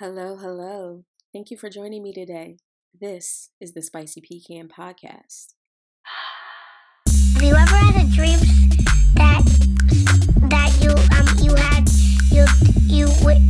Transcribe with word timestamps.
Hello, 0.00 0.34
hello. 0.34 1.04
Thank 1.32 1.52
you 1.52 1.56
for 1.56 1.70
joining 1.70 2.02
me 2.02 2.12
today. 2.12 2.56
This 3.00 3.50
is 3.60 3.74
the 3.74 3.80
Spicy 3.80 4.20
Pecan 4.20 4.66
Podcast. 4.66 5.54
Have 7.34 7.42
you 7.44 7.54
ever 7.54 7.76
had 7.76 8.02
a 8.02 8.10
dream 8.12 8.40
that 9.14 9.44
that 10.50 10.72
you 10.82 10.90
um 11.14 11.28
you 11.38 11.54
had 11.54 11.88
you 12.32 12.44
you 12.90 13.06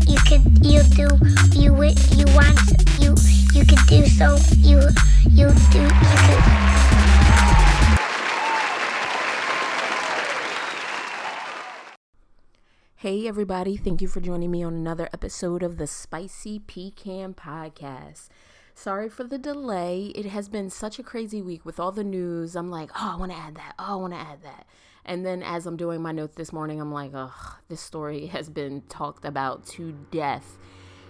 you 0.07 0.19
could 0.29 0.45
you 0.62 0.83
do 0.93 1.09
you 1.59 1.72
you 2.12 2.27
want 2.37 2.61
you 3.01 3.15
you 3.55 3.65
could 3.65 3.87
do 3.89 4.05
so 4.05 4.37
you 4.59 4.81
you 5.31 5.49
do 5.73 5.81
you 5.81 5.89
could 6.29 6.73
Hey, 13.05 13.29
everybody. 13.29 13.77
Thank 13.77 14.00
you 14.00 14.09
for 14.09 14.23
joining 14.23 14.50
me 14.50 14.62
on 14.62 14.73
another 14.73 15.11
episode 15.12 15.62
of 15.62 15.77
the 15.77 15.87
Spicy 15.87 16.59
Pecan 16.59 17.34
Podcast. 17.34 18.29
Sorry 18.74 19.10
for 19.10 19.24
the 19.24 19.37
delay. 19.37 20.10
It 20.15 20.24
has 20.24 20.48
been 20.48 20.70
such 20.70 20.98
a 20.98 21.02
crazy 21.02 21.43
week 21.43 21.66
with 21.66 21.79
all 21.79 21.93
the 21.93 22.02
news. 22.02 22.56
I'm 22.56 22.70
like, 22.70 22.91
oh, 22.95 23.12
I 23.12 23.16
want 23.19 23.30
to 23.30 23.37
add 23.37 23.56
that. 23.56 23.74
Oh, 23.79 23.93
I 23.93 23.95
want 23.96 24.15
to 24.15 24.19
add 24.19 24.43
that. 24.45 24.66
And 25.05 25.27
then 25.27 25.43
as 25.43 25.66
I'm 25.66 25.77
doing 25.77 26.01
my 26.01 26.12
notes 26.12 26.34
this 26.37 26.51
morning, 26.51 26.80
I'm 26.80 26.95
like, 26.95 27.10
oh, 27.12 27.59
this 27.69 27.82
story 27.82 28.24
has 28.29 28.48
been 28.48 28.80
talked 28.88 29.27
about 29.27 29.66
to 29.73 29.93
death. 30.10 30.57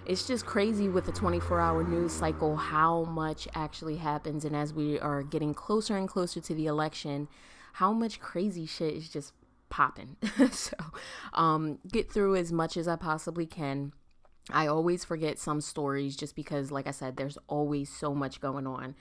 It's 0.05 0.27
just 0.27 0.47
crazy 0.47 0.88
with 0.88 1.06
the 1.06 1.12
24 1.12 1.61
hour 1.61 1.84
news 1.84 2.12
cycle 2.12 2.56
how 2.56 3.05
much 3.05 3.47
actually 3.55 3.98
happens. 3.98 4.45
And 4.45 4.56
as 4.56 4.74
we 4.74 4.98
are 4.98 5.22
getting 5.22 5.55
closer 5.55 5.97
and 5.97 6.08
closer 6.08 6.41
to 6.41 6.55
the 6.56 6.66
election, 6.66 7.28
how 7.74 7.92
much 7.92 8.19
crazy 8.19 8.66
shit 8.66 8.95
is 8.95 9.08
just 9.08 9.33
popping. 9.68 10.16
so, 10.52 10.77
um, 11.32 11.78
get 11.91 12.10
through 12.10 12.36
as 12.36 12.52
much 12.52 12.77
as 12.77 12.88
I 12.88 12.96
possibly 12.96 13.46
can. 13.46 13.92
I 14.50 14.66
always 14.66 15.05
forget 15.05 15.38
some 15.38 15.60
stories 15.60 16.16
just 16.16 16.36
because, 16.36 16.70
like 16.70 16.86
I 16.86 16.91
said, 16.91 17.16
there's 17.16 17.38
always 17.48 17.88
so 17.88 18.14
much 18.14 18.41
going 18.41 18.66
on. 18.66 18.94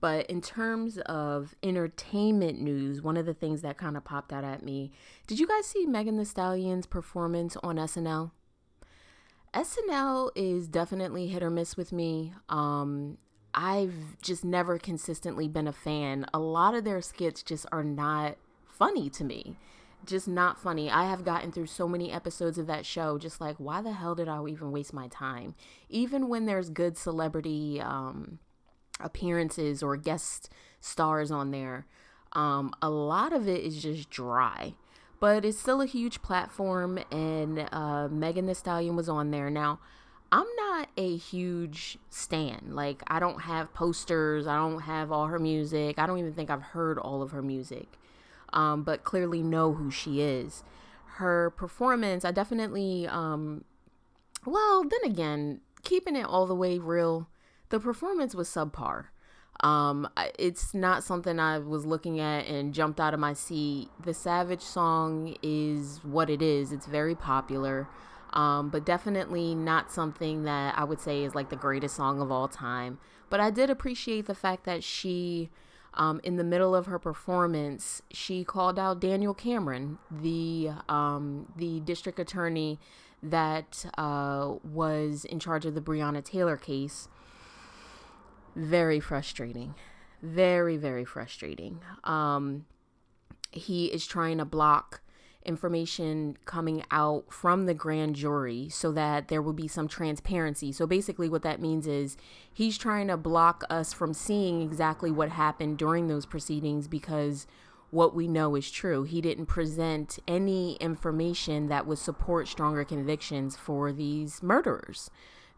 But 0.00 0.26
in 0.26 0.40
terms 0.40 0.98
of 0.98 1.54
entertainment 1.62 2.60
news, 2.60 3.02
one 3.02 3.16
of 3.16 3.26
the 3.26 3.34
things 3.34 3.62
that 3.62 3.76
kind 3.76 3.96
of 3.96 4.04
popped 4.04 4.32
out 4.32 4.44
at 4.44 4.62
me 4.62 4.92
did 5.26 5.38
you 5.38 5.46
guys 5.46 5.66
see 5.66 5.86
Megan 5.86 6.16
Thee 6.16 6.24
Stallion's 6.24 6.86
performance 6.86 7.56
on 7.62 7.76
SNL? 7.76 8.30
SNL 9.54 10.30
is 10.34 10.68
definitely 10.68 11.26
hit 11.26 11.42
or 11.42 11.50
miss 11.50 11.76
with 11.76 11.92
me. 11.92 12.32
Um, 12.48 13.18
I've 13.52 14.20
just 14.22 14.44
never 14.44 14.78
consistently 14.78 15.48
been 15.48 15.66
a 15.66 15.72
fan. 15.72 16.24
A 16.32 16.38
lot 16.38 16.74
of 16.74 16.84
their 16.84 17.02
skits 17.02 17.42
just 17.42 17.66
are 17.72 17.84
not 17.84 18.36
funny 18.68 19.10
to 19.10 19.24
me. 19.24 19.56
Just 20.06 20.26
not 20.26 20.58
funny. 20.58 20.90
I 20.90 21.04
have 21.04 21.24
gotten 21.24 21.52
through 21.52 21.66
so 21.66 21.86
many 21.86 22.10
episodes 22.10 22.58
of 22.58 22.66
that 22.66 22.86
show, 22.86 23.18
just 23.18 23.40
like, 23.40 23.56
why 23.58 23.82
the 23.82 23.92
hell 23.92 24.14
did 24.14 24.28
I 24.28 24.44
even 24.46 24.72
waste 24.72 24.92
my 24.92 25.08
time? 25.08 25.54
Even 25.88 26.28
when 26.28 26.46
there's 26.46 26.70
good 26.70 26.96
celebrity 26.96 27.80
um, 27.80 28.38
appearances 28.98 29.82
or 29.82 29.96
guest 29.96 30.50
stars 30.80 31.30
on 31.30 31.50
there, 31.50 31.86
um, 32.32 32.72
a 32.80 32.90
lot 32.90 33.32
of 33.32 33.46
it 33.46 33.62
is 33.62 33.82
just 33.82 34.10
dry. 34.10 34.74
But 35.20 35.44
it's 35.44 35.58
still 35.58 35.82
a 35.82 35.86
huge 35.86 36.22
platform, 36.22 36.98
and 37.12 37.68
uh, 37.70 38.08
Megan 38.08 38.46
Thee 38.46 38.54
Stallion 38.54 38.96
was 38.96 39.08
on 39.08 39.30
there. 39.30 39.50
Now, 39.50 39.78
I'm 40.32 40.46
not 40.56 40.88
a 40.96 41.16
huge 41.16 41.98
stan. 42.08 42.70
Like, 42.70 43.02
I 43.06 43.20
don't 43.20 43.42
have 43.42 43.74
posters, 43.74 44.46
I 44.46 44.56
don't 44.56 44.80
have 44.80 45.12
all 45.12 45.26
her 45.26 45.38
music, 45.38 45.98
I 45.98 46.06
don't 46.06 46.18
even 46.18 46.32
think 46.32 46.48
I've 46.48 46.62
heard 46.62 46.98
all 46.98 47.20
of 47.20 47.32
her 47.32 47.42
music, 47.42 47.98
um, 48.52 48.82
but 48.82 49.04
clearly 49.04 49.42
know 49.42 49.74
who 49.74 49.90
she 49.90 50.20
is. 50.20 50.62
Her 51.16 51.50
performance, 51.50 52.24
I 52.24 52.30
definitely, 52.30 53.06
um, 53.06 53.64
well, 54.46 54.82
then 54.82 55.10
again, 55.10 55.60
keeping 55.82 56.16
it 56.16 56.24
all 56.24 56.46
the 56.46 56.54
way 56.54 56.78
real, 56.78 57.28
the 57.68 57.80
performance 57.80 58.34
was 58.34 58.48
subpar. 58.48 59.06
Um, 59.62 60.08
it's 60.38 60.72
not 60.72 61.04
something 61.04 61.38
I 61.38 61.58
was 61.58 61.84
looking 61.84 62.18
at 62.18 62.46
and 62.46 62.72
jumped 62.72 62.98
out 62.98 63.12
of 63.12 63.20
my 63.20 63.34
seat. 63.34 63.88
The 64.02 64.14
Savage 64.14 64.62
song 64.62 65.36
is 65.42 66.00
what 66.02 66.30
it 66.30 66.40
is. 66.40 66.72
It's 66.72 66.86
very 66.86 67.14
popular, 67.14 67.86
um, 68.32 68.70
but 68.70 68.86
definitely 68.86 69.54
not 69.54 69.92
something 69.92 70.44
that 70.44 70.78
I 70.78 70.84
would 70.84 71.00
say 71.00 71.24
is 71.24 71.34
like 71.34 71.50
the 71.50 71.56
greatest 71.56 71.96
song 71.96 72.22
of 72.22 72.32
all 72.32 72.48
time. 72.48 72.98
But 73.28 73.40
I 73.40 73.50
did 73.50 73.68
appreciate 73.68 74.26
the 74.26 74.34
fact 74.34 74.64
that 74.64 74.82
she, 74.82 75.50
um, 75.94 76.20
in 76.22 76.36
the 76.36 76.44
middle 76.44 76.74
of 76.74 76.86
her 76.86 76.98
performance, 76.98 78.02
she 78.10 78.44
called 78.44 78.78
out 78.78 79.00
Daniel 79.00 79.34
Cameron, 79.34 79.98
the 80.10 80.70
um, 80.88 81.52
the 81.56 81.80
district 81.80 82.18
attorney 82.18 82.78
that 83.22 83.84
uh, 83.98 84.54
was 84.64 85.24
in 85.24 85.38
charge 85.38 85.66
of 85.66 85.74
the 85.74 85.80
Breonna 85.80 86.24
Taylor 86.24 86.56
case. 86.56 87.08
Very 88.56 89.00
frustrating. 89.00 89.74
Very 90.22 90.76
very 90.76 91.04
frustrating. 91.04 91.80
Um 92.04 92.66
he 93.52 93.86
is 93.86 94.06
trying 94.06 94.38
to 94.38 94.44
block 94.44 95.00
information 95.44 96.36
coming 96.44 96.84
out 96.90 97.32
from 97.32 97.64
the 97.64 97.74
grand 97.74 98.14
jury 98.14 98.68
so 98.68 98.92
that 98.92 99.28
there 99.28 99.40
will 99.40 99.54
be 99.54 99.66
some 99.66 99.88
transparency 99.88 100.70
so 100.70 100.86
basically 100.86 101.28
what 101.28 101.42
that 101.42 101.60
means 101.60 101.86
is 101.86 102.16
he's 102.52 102.76
trying 102.76 103.08
to 103.08 103.16
block 103.16 103.64
us 103.70 103.92
from 103.92 104.12
seeing 104.12 104.60
exactly 104.60 105.10
what 105.10 105.30
happened 105.30 105.78
during 105.78 106.08
those 106.08 106.26
proceedings 106.26 106.86
because 106.86 107.46
what 107.90 108.14
we 108.14 108.28
know 108.28 108.54
is 108.54 108.70
true 108.70 109.02
he 109.02 109.22
didn't 109.22 109.46
present 109.46 110.18
any 110.28 110.74
information 110.76 111.68
that 111.68 111.86
would 111.86 111.98
support 111.98 112.46
stronger 112.46 112.84
convictions 112.84 113.56
for 113.56 113.92
these 113.92 114.42
murderers 114.42 115.10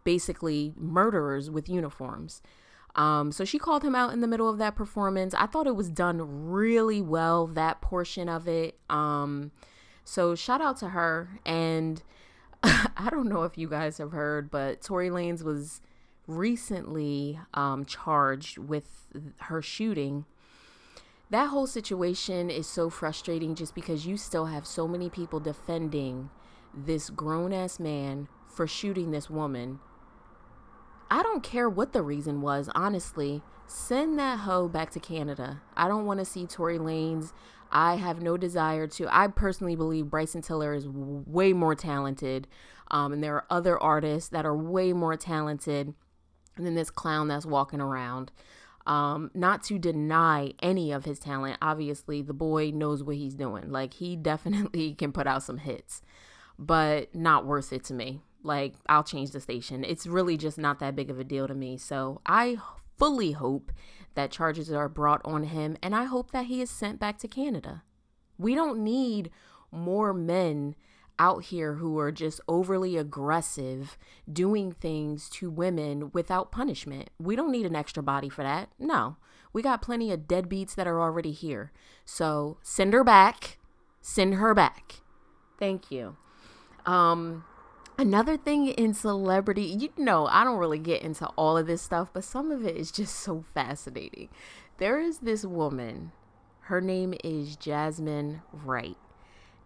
basically 0.04 0.72
murderers 0.76 1.50
with 1.50 1.69
uniforms 1.69 2.41
um, 2.94 3.32
so 3.32 3.44
she 3.44 3.59
called 3.59 3.82
him 3.82 3.94
out 3.94 4.12
in 4.12 4.21
the 4.21 4.26
middle 4.26 4.50
of 4.50 4.59
that 4.59 4.75
performance. 4.75 5.32
I 5.34 5.47
thought 5.47 5.66
it 5.66 5.75
was 5.75 5.88
done 5.88 6.50
really 6.50 7.00
well, 7.00 7.47
that 7.47 7.81
portion 7.81 8.28
of 8.28 8.47
it. 8.47 8.78
Um, 8.91 9.50
so 10.05 10.35
shout 10.35 10.61
out 10.61 10.77
to 10.79 10.91
her. 10.91 11.41
And 11.45 12.03
I 12.63 13.09
don't 13.11 13.29
know 13.29 13.45
if 13.45 13.59
you 13.59 13.69
guys 13.69 13.99
have 13.99 14.13
heard, 14.13 14.51
but 14.51 14.83
Tory 14.83 15.11
Lanez 15.11 15.43
was 15.43 15.81
recently 16.27 17.39
um, 17.55 17.85
charged 17.85 18.59
with 18.59 19.07
her 19.41 19.63
shooting. 19.63 20.25
That 21.31 21.49
whole 21.49 21.67
situation 21.67 22.51
is 22.51 22.67
so 22.67 22.91
frustrating 22.91 23.55
just 23.55 23.75
because 23.75 24.07
you 24.07 24.17
still 24.17 24.47
have 24.47 24.67
so 24.67 24.87
many 24.87 25.09
people 25.09 25.41
defending 25.41 26.31
this 26.75 27.11
grown 27.11 27.53
ass 27.53 27.81
man 27.81 28.29
for 28.47 28.67
shooting 28.67 29.11
this 29.11 29.31
woman 29.31 29.81
I 31.13 31.23
don't 31.23 31.43
care 31.43 31.69
what 31.69 31.93
the 31.93 32.01
reason 32.01 32.41
was, 32.41 32.71
honestly. 32.75 33.43
Send 33.67 34.19
that 34.19 34.39
hoe 34.41 34.67
back 34.67 34.91
to 34.93 34.99
Canada. 34.99 35.61
I 35.77 35.87
don't 35.87 36.07
want 36.07 36.21
to 36.21 36.25
see 36.25 36.47
Tory 36.47 36.79
Lanez. 36.79 37.34
I 37.72 37.97
have 37.97 38.22
no 38.22 38.37
desire 38.37 38.87
to. 38.87 39.09
I 39.10 39.28
personally 39.28 39.77
believe 39.77 40.10
Bryson 40.10 40.43
Tiller 40.43 40.75
is 40.75 40.87
way 40.88 41.53
more 41.53 41.75
talented. 41.75 42.49
Um, 42.91 43.12
and 43.12 43.25
there 43.25 43.34
are 43.34 43.47
other 43.50 43.83
artists 43.83 44.28
that 44.31 44.44
are 44.44 44.56
way 44.56 44.93
more 44.93 45.16
talented 45.16 45.94
than 46.56 46.75
this 46.75 46.91
clown 46.91 47.28
that's 47.28 47.47
walking 47.47 47.81
around. 47.81 48.31
Um, 48.87 49.31
not 49.33 49.62
to 49.65 49.78
deny 49.78 50.53
any 50.60 50.93
of 50.93 51.05
his 51.05 51.19
talent. 51.19 51.56
Obviously, 51.62 52.21
the 52.21 52.34
boy 52.34 52.71
knows 52.72 53.03
what 53.03 53.16
he's 53.16 53.34
doing. 53.34 53.71
Like, 53.71 53.94
he 53.94 54.16
definitely 54.31 54.94
can 54.94 55.12
put 55.12 55.27
out 55.27 55.43
some 55.43 55.59
hits, 55.59 56.03
but 56.59 57.15
not 57.15 57.47
worth 57.47 57.72
it 57.72 57.84
to 57.84 57.94
me 57.94 58.21
like 58.43 58.75
I'll 58.89 59.04
change 59.04 59.31
the 59.31 59.41
station. 59.41 59.84
It's 59.84 60.06
really 60.06 60.37
just 60.37 60.59
not 60.59 60.78
that 60.81 60.97
big 60.97 61.10
of 61.10 61.19
a 61.19 61.25
deal 61.25 61.47
to 61.47 61.54
me. 61.54 61.77
So 61.77 62.21
I 62.27 62.59
fully 62.99 63.33
hope 63.33 63.72
that 64.15 64.31
charges 64.31 64.71
are 64.73 64.89
brought 64.89 65.21
on 65.25 65.45
him 65.45 65.77
and 65.83 65.95
I 65.95 66.05
hope 66.05 66.31
that 66.33 66.47
he 66.47 66.61
is 66.61 66.71
sent 66.71 66.99
back 66.99 67.19
to 67.19 67.28
Canada. 67.28 67.83
We 68.39 68.55
don't 68.55 68.83
need 68.83 69.31
more 69.71 70.12
men 70.12 70.75
out 71.19 71.45
here 71.45 71.75
who 71.75 71.99
are 71.99 72.11
just 72.11 72.41
overly 72.49 72.97
aggressive 72.97 73.97
doing 74.31 74.72
things 74.72 75.28
to 75.28 75.51
women 75.51 76.10
without 76.13 76.51
punishment. 76.51 77.10
We 77.19 77.36
don't 77.36 77.53
need 77.53 77.66
an 77.66 77.77
extra 77.77 78.03
body 78.03 78.28
for 78.28 78.42
that. 78.42 78.71
No. 78.78 79.16
We 79.53 79.63
got 79.63 79.83
plenty 79.83 80.10
of 80.10 80.21
deadbeats 80.21 80.75
that 80.75 80.86
are 80.86 81.01
already 81.01 81.33
here. 81.33 81.72
So 82.04 82.59
send 82.63 82.92
her 82.92 83.04
back. 83.04 83.59
Send 84.01 84.34
her 84.34 84.54
back. 84.54 85.01
Thank 85.59 85.91
you. 85.91 86.16
Um 86.86 87.45
Another 88.03 88.37
thing 88.37 88.66
in 88.66 88.95
celebrity, 88.95 89.63
you 89.63 89.91
know, 89.97 90.27
I 90.27 90.43
don't 90.43 90.59
really 90.59 90.81
get 90.81 91.03
into 91.03 91.25
all 91.37 91.57
of 91.57 91.69
this 91.69 91.83
stuff, 91.83 92.10
but 92.13 92.25
some 92.25 92.51
of 92.51 92.66
it 92.66 92.77
is 92.77 92.91
just 92.91 93.15
so 93.15 93.45
fascinating. 93.54 94.28
There 94.78 94.99
is 94.99 95.19
this 95.19 95.45
woman, 95.45 96.10
her 96.63 96.81
name 96.81 97.15
is 97.22 97.54
Jasmine 97.54 98.43
Wright, 98.53 98.97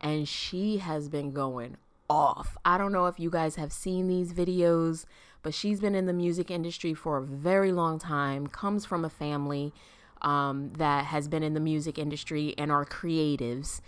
and 0.03 0.29
she 0.29 0.77
has 0.77 1.09
been 1.09 1.33
going 1.33 1.79
off. 2.11 2.59
I 2.63 2.77
don't 2.77 2.93
know 2.93 3.07
if 3.07 3.19
you 3.19 3.31
guys 3.31 3.57
have 3.57 3.73
seen 3.73 4.07
these 4.07 4.35
videos, 4.35 5.07
but 5.43 5.55
she's 5.55 5.81
been 5.81 5.95
in 5.95 6.05
the 6.05 6.13
music 6.13 6.51
industry 6.51 6.93
for 6.93 7.17
a 7.17 7.25
very 7.25 7.73
long 7.73 7.99
time, 7.99 8.49
comes 8.49 8.85
from 8.85 9.03
a 9.03 9.09
family 9.09 9.73
um, 10.21 10.75
that 10.75 11.07
has 11.07 11.27
been 11.27 11.43
in 11.43 11.55
the 11.55 11.61
music 11.61 11.99
industry 11.99 12.55
and 12.59 12.71
are 12.71 12.85
creatives. 12.85 13.81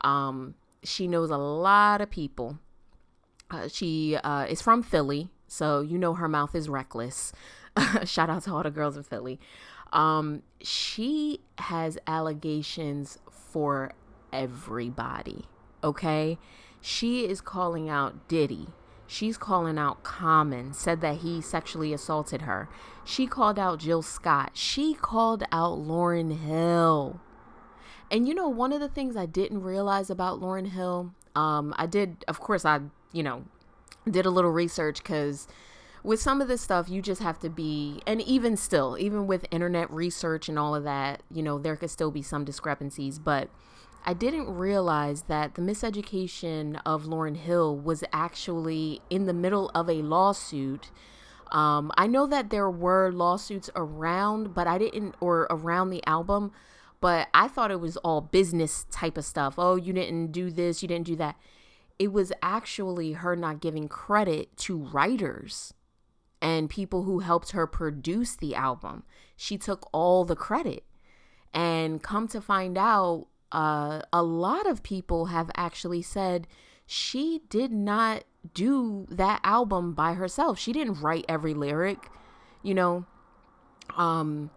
Um, 0.00 0.56
she 0.82 1.06
knows 1.06 1.30
a 1.30 1.38
lot 1.38 2.00
of 2.00 2.10
people 2.10 2.58
uh, 3.52 3.68
she 3.68 4.16
uh, 4.16 4.46
is 4.46 4.60
from 4.60 4.82
Philly, 4.82 5.28
So 5.46 5.80
you 5.80 5.98
know 5.98 6.14
her 6.14 6.28
mouth 6.28 6.54
is 6.54 6.68
reckless. 6.68 7.32
Shout 8.04 8.30
out 8.30 8.42
to 8.44 8.52
all 8.52 8.62
the 8.62 8.70
girls 8.70 8.96
in 8.96 9.02
Philly. 9.02 9.38
Um, 9.92 10.42
she 10.60 11.40
has 11.58 11.98
allegations 12.06 13.18
for 13.30 13.92
everybody. 14.32 15.44
Okay. 15.84 16.38
She 16.80 17.26
is 17.26 17.40
calling 17.40 17.88
out 17.88 18.28
Diddy. 18.28 18.68
She's 19.06 19.36
calling 19.36 19.78
out 19.78 20.02
Common, 20.02 20.72
said 20.72 21.00
that 21.02 21.18
he 21.18 21.40
sexually 21.40 21.92
assaulted 21.92 22.42
her. 22.42 22.68
She 23.04 23.26
called 23.26 23.58
out 23.58 23.78
Jill 23.78 24.00
Scott. 24.00 24.52
She 24.54 24.94
called 24.94 25.44
out 25.52 25.78
Lauryn 25.78 26.38
Hill. 26.38 27.20
And 28.10 28.26
you 28.26 28.34
know, 28.34 28.48
one 28.48 28.72
of 28.72 28.80
the 28.80 28.88
things 28.88 29.16
I 29.16 29.26
didn't 29.26 29.62
realize 29.62 30.08
about 30.08 30.40
Lauryn 30.40 30.68
Hill, 30.68 31.14
um, 31.36 31.74
I 31.76 31.86
did, 31.86 32.24
of 32.26 32.40
course, 32.40 32.64
I, 32.64 32.80
you 33.12 33.22
know, 33.22 33.44
did 34.10 34.26
a 34.26 34.30
little 34.30 34.50
research 34.50 35.02
because 35.02 35.46
with 36.02 36.20
some 36.20 36.40
of 36.40 36.48
this 36.48 36.60
stuff, 36.60 36.88
you 36.88 37.00
just 37.00 37.22
have 37.22 37.38
to 37.40 37.48
be, 37.48 38.02
and 38.06 38.20
even 38.22 38.56
still, 38.56 38.96
even 38.98 39.26
with 39.26 39.46
internet 39.50 39.90
research 39.90 40.48
and 40.48 40.58
all 40.58 40.74
of 40.74 40.84
that, 40.84 41.22
you 41.30 41.42
know, 41.42 41.58
there 41.58 41.76
could 41.76 41.90
still 41.90 42.10
be 42.10 42.22
some 42.22 42.44
discrepancies. 42.44 43.18
But 43.18 43.48
I 44.04 44.14
didn't 44.14 44.52
realize 44.52 45.22
that 45.22 45.54
the 45.54 45.62
miseducation 45.62 46.80
of 46.84 47.04
Lauryn 47.04 47.36
Hill 47.36 47.76
was 47.76 48.02
actually 48.12 49.00
in 49.10 49.26
the 49.26 49.32
middle 49.32 49.70
of 49.74 49.88
a 49.88 50.02
lawsuit. 50.02 50.90
Um, 51.52 51.92
I 51.96 52.08
know 52.08 52.26
that 52.26 52.50
there 52.50 52.70
were 52.70 53.12
lawsuits 53.12 53.70
around, 53.76 54.54
but 54.54 54.66
I 54.66 54.78
didn't, 54.78 55.14
or 55.20 55.46
around 55.50 55.90
the 55.90 56.04
album, 56.06 56.50
but 57.00 57.28
I 57.32 57.46
thought 57.46 57.70
it 57.70 57.80
was 57.80 57.96
all 57.98 58.20
business 58.20 58.86
type 58.90 59.16
of 59.16 59.24
stuff. 59.24 59.54
Oh, 59.56 59.76
you 59.76 59.92
didn't 59.92 60.32
do 60.32 60.50
this, 60.50 60.82
you 60.82 60.88
didn't 60.88 61.06
do 61.06 61.16
that. 61.16 61.36
It 62.02 62.12
was 62.12 62.32
actually 62.42 63.12
her 63.12 63.36
not 63.36 63.60
giving 63.60 63.86
credit 63.86 64.56
to 64.56 64.76
writers 64.76 65.72
and 66.40 66.68
people 66.68 67.04
who 67.04 67.20
helped 67.20 67.52
her 67.52 67.64
produce 67.64 68.34
the 68.34 68.56
album. 68.56 69.04
She 69.36 69.56
took 69.56 69.88
all 69.92 70.24
the 70.24 70.34
credit. 70.34 70.82
And 71.54 72.02
come 72.02 72.26
to 72.26 72.40
find 72.40 72.76
out, 72.76 73.28
uh, 73.52 74.02
a 74.12 74.24
lot 74.24 74.66
of 74.66 74.82
people 74.82 75.26
have 75.26 75.48
actually 75.56 76.02
said 76.02 76.48
she 76.86 77.42
did 77.48 77.70
not 77.70 78.24
do 78.52 79.06
that 79.08 79.38
album 79.44 79.92
by 79.92 80.14
herself. 80.14 80.58
She 80.58 80.72
didn't 80.72 81.00
write 81.00 81.24
every 81.28 81.54
lyric, 81.54 82.10
you 82.64 82.74
know. 82.74 83.06
Um, 83.96 84.50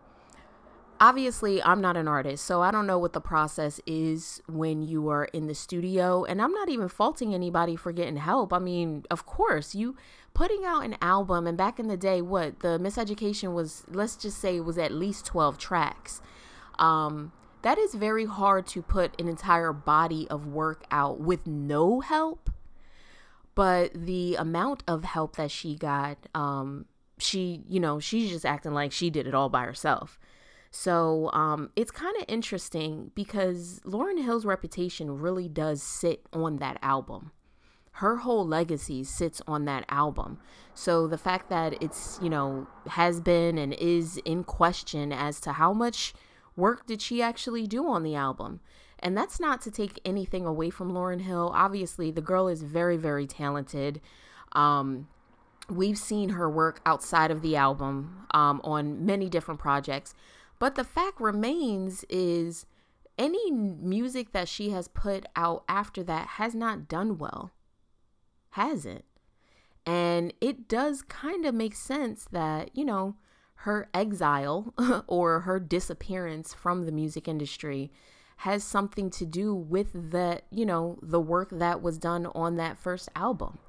obviously 1.00 1.62
i'm 1.64 1.82
not 1.82 1.98
an 1.98 2.08
artist 2.08 2.46
so 2.46 2.62
i 2.62 2.72
don't 2.72 2.88
know 2.88 2.98
what 2.98 3.14
the 3.14 3.22
process 3.22 3.82
is 3.86 4.42
when 4.48 4.82
you 4.82 5.10
are 5.10 5.26
in 5.26 5.48
the 5.48 5.56
studio 5.56 6.24
and 6.24 6.42
i'm 6.42 6.54
not 6.54 6.70
even 6.70 6.88
faulting 6.88 7.34
anybody 7.34 7.76
for 7.76 7.92
getting 7.92 8.18
help. 8.18 8.54
I 8.54 8.60
mean 8.60 9.04
of 9.12 9.26
course 9.26 9.76
you 9.76 9.96
putting 10.34 10.66
out 10.66 10.84
an 10.86 10.96
album 11.02 11.48
and 11.48 11.58
back 11.58 11.80
in 11.80 11.88
the 11.88 11.98
day 11.98 12.22
what 12.22 12.60
the 12.60 12.80
miseducation 12.80 13.54
was 13.54 13.84
let's 13.90 14.16
just 14.16 14.38
say 14.40 14.60
was 14.60 14.78
at 14.78 14.92
least 14.92 15.26
12 15.26 15.58
tracks. 15.58 16.22
Um 16.80 17.32
that 17.62 17.78
is 17.80 17.96
very 17.96 18.26
hard 18.26 18.68
to 18.68 18.82
put 18.84 19.20
an 19.20 19.28
entire 19.28 19.74
body 19.74 20.28
of 20.30 20.46
work 20.46 20.86
out 20.92 21.20
with 21.20 21.48
no 21.48 22.00
help 22.00 22.50
but 23.56 23.92
the 23.94 24.36
amount 24.36 24.84
of 24.88 25.04
help 25.04 25.36
that 25.36 25.52
she 25.52 25.76
got 25.76 26.18
um 26.34 26.86
she 27.18 27.64
you 27.68 27.80
know 27.80 28.00
she's 28.00 28.30
just 28.30 28.46
acting 28.46 28.74
like 28.74 28.92
she 28.92 29.10
did 29.10 29.26
it 29.26 29.34
all 29.34 29.50
by 29.50 29.64
herself 29.64 30.20
so 30.78 31.32
um, 31.32 31.70
it's 31.78 31.90
kind 31.90 32.18
of 32.18 32.26
interesting 32.28 33.12
because 33.16 33.80
Lauryn 33.86 34.22
Hill's 34.22 34.46
reputation 34.46 35.22
really 35.22 35.48
does 35.48 35.82
sit 35.82 36.26
on 36.34 36.58
that 36.58 36.78
album. 36.82 37.32
Her 37.94 38.18
whole 38.18 38.46
legacy 38.46 39.06
sits 39.06 39.42
on 39.48 39.64
that 39.66 39.86
album. 39.88 40.38
So 40.74 41.08
the 41.08 41.18
fact 41.18 41.50
that 41.50 41.82
it's, 41.82 42.20
you 42.22 42.30
know, 42.30 42.68
has 42.88 43.22
been 43.22 43.58
and 43.58 43.74
is 43.76 44.18
in 44.26 44.44
question 44.44 45.14
as 45.14 45.40
to 45.42 45.54
how 45.54 45.72
much 45.72 46.14
work 46.58 46.86
did 46.86 47.02
she 47.02 47.22
actually 47.22 47.68
do 47.68 47.88
on 47.88 48.04
the 48.04 48.16
album. 48.16 48.60
And 49.00 49.16
that's 49.16 49.40
not 49.40 49.62
to 49.62 49.72
take 49.72 50.02
anything 50.04 50.46
away 50.46 50.70
from 50.72 50.92
Lauryn 50.92 51.22
Hill. 51.22 51.54
Obviously, 51.56 52.12
the 52.12 52.20
girl 52.20 52.50
is 52.50 52.64
very, 52.64 52.98
very 52.98 53.28
talented. 53.28 54.02
Um, 54.52 55.08
we've 55.70 55.98
seen 55.98 56.32
her 56.32 56.50
work 56.50 56.82
outside 56.86 57.32
of 57.32 57.42
the 57.42 57.56
album 57.56 58.28
um, 58.32 58.60
on 58.66 59.06
many 59.06 59.30
different 59.30 59.62
projects. 59.62 60.14
But 60.60 60.76
the 60.76 60.84
fact 60.84 61.20
remains 61.20 62.06
is 62.10 62.66
any 63.18 63.52
music 63.52 64.32
that 64.32 64.48
she 64.48 64.70
has 64.72 64.88
put 64.88 65.26
out 65.36 65.64
after 65.68 66.04
that 66.04 66.28
has 66.28 66.56
not 66.56 66.88
done 66.88 67.18
well. 67.18 67.52
Hasn't. 68.52 69.06
And 69.86 70.34
it 70.42 70.68
does 70.68 71.02
kind 71.02 71.46
of 71.46 71.54
make 71.54 71.76
sense 71.76 72.28
that, 72.32 72.76
you 72.76 72.86
know, 72.86 73.16
her 73.60 73.90
exile 73.94 74.74
or 75.08 75.42
her 75.42 75.60
disappearance 75.60 76.54
from 76.54 76.84
the 76.84 76.92
music 76.92 77.28
industry 77.28 77.92
has 78.38 78.64
something 78.64 79.10
to 79.10 79.26
do 79.26 79.54
with 79.54 80.12
that, 80.12 80.44
you 80.52 80.66
know, 80.66 80.98
the 81.02 81.22
work 81.22 81.50
that 81.52 81.82
was 81.82 81.98
done 81.98 82.26
on 82.36 82.58
that 82.58 82.78
first 82.78 83.08
album. 83.16 83.60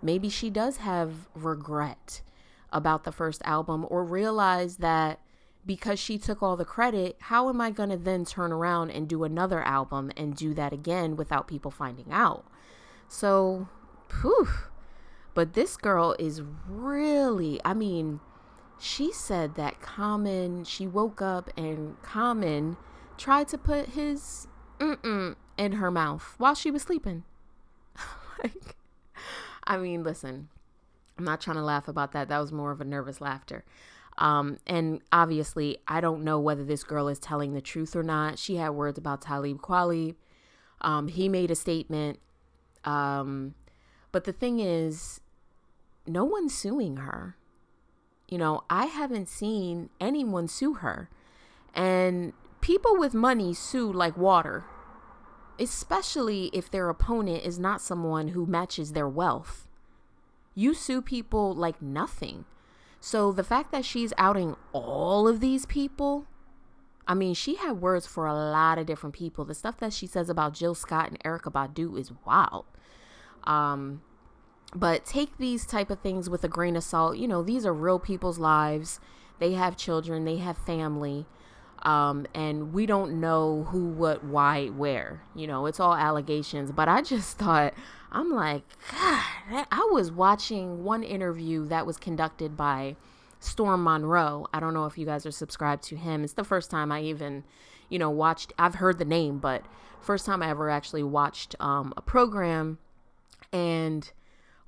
Maybe 0.00 0.28
she 0.28 0.50
does 0.50 0.78
have 0.78 1.28
regret 1.34 2.22
about 2.72 3.04
the 3.04 3.12
first 3.12 3.42
album 3.44 3.86
or 3.88 4.04
realize 4.04 4.78
that 4.78 5.20
because 5.66 5.98
she 5.98 6.18
took 6.18 6.42
all 6.42 6.56
the 6.56 6.64
credit, 6.64 7.16
how 7.20 7.48
am 7.48 7.60
I 7.60 7.70
going 7.70 7.90
to 7.90 7.96
then 7.96 8.24
turn 8.24 8.52
around 8.52 8.90
and 8.90 9.08
do 9.08 9.24
another 9.24 9.62
album 9.62 10.10
and 10.16 10.36
do 10.36 10.54
that 10.54 10.72
again 10.72 11.16
without 11.16 11.48
people 11.48 11.70
finding 11.70 12.10
out? 12.10 12.44
So, 13.08 13.68
whew. 14.20 14.48
But 15.34 15.54
this 15.54 15.76
girl 15.76 16.14
is 16.18 16.42
really, 16.68 17.60
I 17.64 17.74
mean, 17.74 18.20
she 18.78 19.12
said 19.12 19.54
that 19.56 19.80
Common, 19.80 20.64
she 20.64 20.86
woke 20.86 21.20
up 21.20 21.50
and 21.56 22.00
Common 22.02 22.76
tried 23.16 23.48
to 23.48 23.58
put 23.58 23.90
his 23.90 24.46
mm-mm 24.78 25.36
in 25.56 25.72
her 25.72 25.90
mouth 25.90 26.34
while 26.38 26.54
she 26.54 26.70
was 26.70 26.82
sleeping. 26.82 27.24
like, 28.42 28.76
I 29.64 29.76
mean, 29.76 30.02
listen, 30.02 30.48
I'm 31.18 31.24
not 31.24 31.40
trying 31.40 31.56
to 31.56 31.62
laugh 31.62 31.88
about 31.88 32.12
that. 32.12 32.28
That 32.28 32.38
was 32.38 32.52
more 32.52 32.70
of 32.70 32.80
a 32.80 32.84
nervous 32.84 33.20
laughter. 33.20 33.64
Um, 34.18 34.58
and 34.66 35.00
obviously, 35.12 35.78
I 35.88 36.00
don't 36.00 36.22
know 36.22 36.38
whether 36.38 36.64
this 36.64 36.84
girl 36.84 37.08
is 37.08 37.18
telling 37.18 37.52
the 37.54 37.60
truth 37.60 37.96
or 37.96 38.02
not. 38.02 38.38
She 38.38 38.56
had 38.56 38.70
words 38.70 38.98
about 38.98 39.20
Talib 39.20 39.60
Kweli. 39.60 40.14
Um, 40.80 41.08
he 41.08 41.28
made 41.28 41.50
a 41.50 41.56
statement. 41.56 42.20
Um, 42.84 43.54
but 44.12 44.24
the 44.24 44.32
thing 44.32 44.60
is, 44.60 45.20
no 46.06 46.24
one's 46.24 46.54
suing 46.54 46.98
her. 46.98 47.36
You 48.28 48.38
know, 48.38 48.64
I 48.70 48.86
haven't 48.86 49.28
seen 49.28 49.90
anyone 50.00 50.48
sue 50.48 50.74
her. 50.74 51.10
And 51.74 52.32
people 52.60 52.96
with 52.96 53.14
money 53.14 53.52
sue 53.52 53.92
like 53.92 54.16
water, 54.16 54.64
especially 55.58 56.46
if 56.52 56.70
their 56.70 56.88
opponent 56.88 57.44
is 57.44 57.58
not 57.58 57.80
someone 57.80 58.28
who 58.28 58.46
matches 58.46 58.92
their 58.92 59.08
wealth. 59.08 59.68
You 60.54 60.72
sue 60.72 61.02
people 61.02 61.54
like 61.54 61.82
nothing. 61.82 62.44
So 63.04 63.32
the 63.32 63.44
fact 63.44 63.70
that 63.72 63.84
she's 63.84 64.14
outing 64.16 64.56
all 64.72 65.28
of 65.28 65.40
these 65.40 65.66
people, 65.66 66.24
I 67.06 67.12
mean, 67.12 67.34
she 67.34 67.56
had 67.56 67.82
words 67.82 68.06
for 68.06 68.26
a 68.26 68.32
lot 68.32 68.78
of 68.78 68.86
different 68.86 69.14
people. 69.14 69.44
The 69.44 69.52
stuff 69.52 69.76
that 69.80 69.92
she 69.92 70.06
says 70.06 70.30
about 70.30 70.54
Jill 70.54 70.74
Scott 70.74 71.10
and 71.10 71.22
Erykah 71.22 71.52
Badu 71.52 72.00
is 72.00 72.12
wild. 72.24 72.64
Um, 73.44 74.00
but 74.74 75.04
take 75.04 75.36
these 75.36 75.66
type 75.66 75.90
of 75.90 76.00
things 76.00 76.30
with 76.30 76.44
a 76.44 76.48
grain 76.48 76.76
of 76.76 76.82
salt. 76.82 77.18
You 77.18 77.28
know, 77.28 77.42
these 77.42 77.66
are 77.66 77.74
real 77.74 77.98
people's 77.98 78.38
lives. 78.38 79.00
They 79.38 79.52
have 79.52 79.76
children, 79.76 80.24
they 80.24 80.38
have 80.38 80.56
family. 80.56 81.26
Um, 81.82 82.24
and 82.34 82.72
we 82.72 82.86
don't 82.86 83.20
know 83.20 83.64
who, 83.68 83.86
what, 83.86 84.24
why, 84.24 84.68
where. 84.68 85.20
You 85.34 85.46
know, 85.46 85.66
it's 85.66 85.78
all 85.78 85.92
allegations. 85.92 86.72
But 86.72 86.88
I 86.88 87.02
just 87.02 87.36
thought 87.38 87.74
I'm 88.14 88.30
like, 88.30 88.62
God, 88.92 89.66
I 89.70 89.88
was 89.90 90.12
watching 90.12 90.84
one 90.84 91.02
interview 91.02 91.66
that 91.66 91.84
was 91.84 91.96
conducted 91.96 92.56
by 92.56 92.94
Storm 93.40 93.82
Monroe. 93.82 94.46
I 94.54 94.60
don't 94.60 94.72
know 94.72 94.86
if 94.86 94.96
you 94.96 95.04
guys 95.04 95.26
are 95.26 95.32
subscribed 95.32 95.82
to 95.84 95.96
him. 95.96 96.22
It's 96.22 96.34
the 96.34 96.44
first 96.44 96.70
time 96.70 96.92
I 96.92 97.02
even, 97.02 97.42
you 97.88 97.98
know, 97.98 98.10
watched, 98.10 98.52
I've 98.56 98.76
heard 98.76 98.98
the 98.98 99.04
name, 99.04 99.40
but 99.40 99.64
first 100.00 100.26
time 100.26 100.42
I 100.42 100.50
ever 100.50 100.70
actually 100.70 101.02
watched 101.02 101.56
um, 101.58 101.92
a 101.96 102.00
program 102.00 102.78
and 103.52 104.10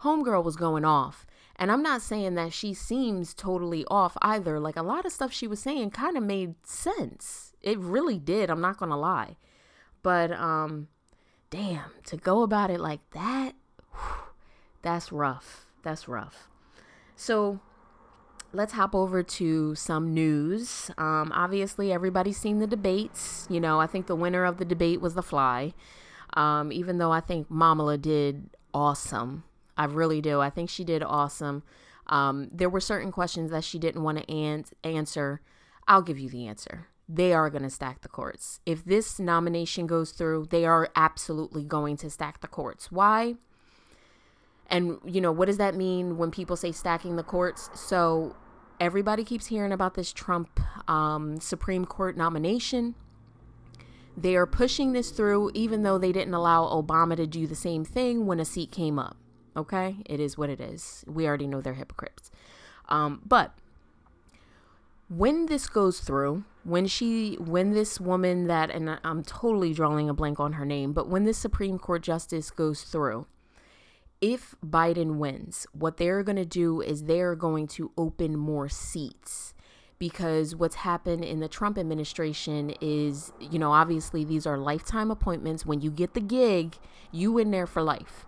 Homegirl 0.01 0.43
was 0.43 0.57
going 0.57 0.85
off. 0.85 1.25
And 1.55 1.71
I'm 1.71 1.83
not 1.83 2.03
saying 2.03 2.35
that 2.35 2.53
she 2.53 2.75
seems 2.75 3.33
totally 3.33 3.85
off 3.87 4.17
either. 4.23 4.59
Like 4.59 4.77
a 4.77 4.83
lot 4.83 5.07
of 5.07 5.13
stuff 5.13 5.33
she 5.33 5.47
was 5.47 5.61
saying 5.61 5.91
kind 5.91 6.17
of 6.17 6.23
made 6.25 6.55
sense. 6.67 7.55
It 7.63 7.79
really 7.79 8.19
did. 8.19 8.51
I'm 8.51 8.61
not 8.61 8.77
going 8.77 8.91
to 8.91 8.97
lie. 8.97 9.37
But 10.03 10.33
um 10.33 10.89
damn, 11.51 11.91
to 12.07 12.17
go 12.17 12.43
about 12.43 12.71
it 12.71 12.81
like 12.81 13.01
that, 13.13 13.53
whew, 13.93 14.17
that's 14.83 15.13
rough. 15.13 15.67
That's 15.83 16.09
rough. 16.09 16.49
So 17.15 17.61
let's 18.53 18.73
hop 18.73 18.95
over 18.95 19.23
to 19.23 19.75
some 19.75 20.13
news. 20.13 20.91
Um, 20.99 21.33
obviously, 21.35 21.93
everybody's 21.93 22.37
seen 22.37 22.59
the 22.59 22.67
debates. 22.67 23.47
You 23.51 23.61
know, 23.61 23.81
I 23.81 23.87
think 23.87 24.07
the 24.07 24.17
winner 24.17 24.45
of 24.45 24.59
the 24.59 24.65
debate 24.65 25.01
was 25.01 25.15
The 25.15 25.23
Fly. 25.23 25.75
Um, 26.35 26.73
even 26.73 26.99
though 26.99 27.13
I 27.13 27.21
think 27.21 27.49
Mamala 27.51 28.01
did 28.01 28.51
awesome. 28.75 29.45
I 29.77 29.85
really 29.85 30.21
do. 30.21 30.41
I 30.41 30.51
think 30.51 30.71
she 30.71 30.85
did 30.85 31.03
awesome. 31.03 31.63
Um, 32.09 32.49
there 32.53 32.69
were 32.69 32.81
certain 32.81 33.11
questions 33.11 33.51
that 33.51 33.65
she 33.65 33.79
didn't 33.79 34.03
want 34.03 34.19
to 34.19 34.31
an- 34.33 34.65
answer. 34.85 35.41
I'll 35.89 36.03
give 36.03 36.19
you 36.19 36.29
the 36.29 36.47
answer. 36.47 36.89
They 37.09 37.33
are 37.33 37.51
going 37.51 37.63
to 37.63 37.71
stack 37.71 38.01
the 38.01 38.09
courts. 38.09 38.61
If 38.67 38.85
this 38.85 39.21
nomination 39.21 39.87
goes 39.87 40.11
through, 40.11 40.49
they 40.51 40.65
are 40.65 40.89
absolutely 40.97 41.65
going 41.65 41.97
to 41.99 42.11
stack 42.11 42.41
the 42.41 42.49
courts. 42.49 42.91
Why? 42.91 43.37
And, 44.69 44.99
you 45.05 45.21
know, 45.21 45.31
what 45.31 45.47
does 45.47 45.59
that 45.59 45.77
mean 45.77 46.19
when 46.19 46.33
people 46.33 46.57
say 46.57 46.73
stacking 46.73 47.15
the 47.15 47.23
courts? 47.23 47.71
So, 47.75 48.35
everybody 48.81 49.23
keeps 49.23 49.47
hearing 49.47 49.73
about 49.73 49.95
this 49.95 50.13
Trump 50.13 50.61
um, 50.89 51.41
Supreme 51.41 51.85
Court 51.85 52.17
nomination. 52.17 52.97
They 54.17 54.35
are 54.35 54.47
pushing 54.47 54.93
this 54.93 55.11
through, 55.11 55.51
even 55.55 55.83
though 55.83 55.99
they 55.99 56.11
didn't 56.11 56.35
allow 56.35 56.65
Obama 56.65 57.17
to 57.17 57.27
do 57.27 57.47
the 57.47 57.55
same 57.55 57.85
thing 57.85 58.27
when 58.27 58.41
a 58.41 58.45
seat 58.45 58.73
came 58.73 58.99
up. 58.99 59.17
Okay, 59.57 59.97
it 60.07 60.21
is 60.21 60.37
what 60.37 60.51
it 60.51 60.61
is. 60.61 61.05
We 61.07 61.27
already 61.27 61.47
know 61.47 61.61
they're 61.61 61.75
hypocrites. 61.75 62.31
Um, 62.89 63.23
but 63.25 63.53
when 65.09 65.47
this 65.47 65.69
goes 65.69 66.01
through, 66.01 66.45
when 66.67 66.85
she, 66.87 67.35
when 67.37 67.71
this 67.71 68.01
woman 68.01 68.49
that, 68.49 68.71
and 68.71 68.99
I'm 69.05 69.23
totally 69.23 69.73
drawing 69.73 70.09
a 70.09 70.15
blank 70.15 70.41
on 70.41 70.55
her 70.55 70.65
name, 70.65 70.93
but 70.93 71.09
when 71.09 71.23
this 71.23 71.39
Supreme 71.39 71.79
Court 71.79 72.03
justice 72.03 72.51
goes 72.51 72.83
through, 72.83 73.27
if 74.21 74.57
Biden 74.65 75.19
wins, 75.19 75.69
what 75.73 75.97
they're 75.97 76.25
going 76.25 76.37
to 76.37 76.45
do 76.45 76.81
is 76.81 77.05
they're 77.05 77.37
going 77.37 77.69
to 77.69 77.93
open 77.97 78.37
more 78.37 78.69
seats 78.69 79.55
because 80.01 80.57
what's 80.57 80.77
happened 80.77 81.25
in 81.25 81.39
the 81.39 81.47
Trump 81.47 81.79
administration 81.79 82.75
is, 82.81 83.33
you 83.39 83.61
know, 83.61 83.71
obviously 83.71 84.25
these 84.25 84.45
are 84.45 84.59
lifetime 84.59 85.13
appointments. 85.13 85.65
When 85.65 85.81
you 85.81 85.93
get 85.93 86.15
the 86.15 86.21
gig, 86.21 86.79
you 87.13 87.39
in 87.39 87.53
there 87.53 87.69
for 87.69 87.81
life. 87.81 88.27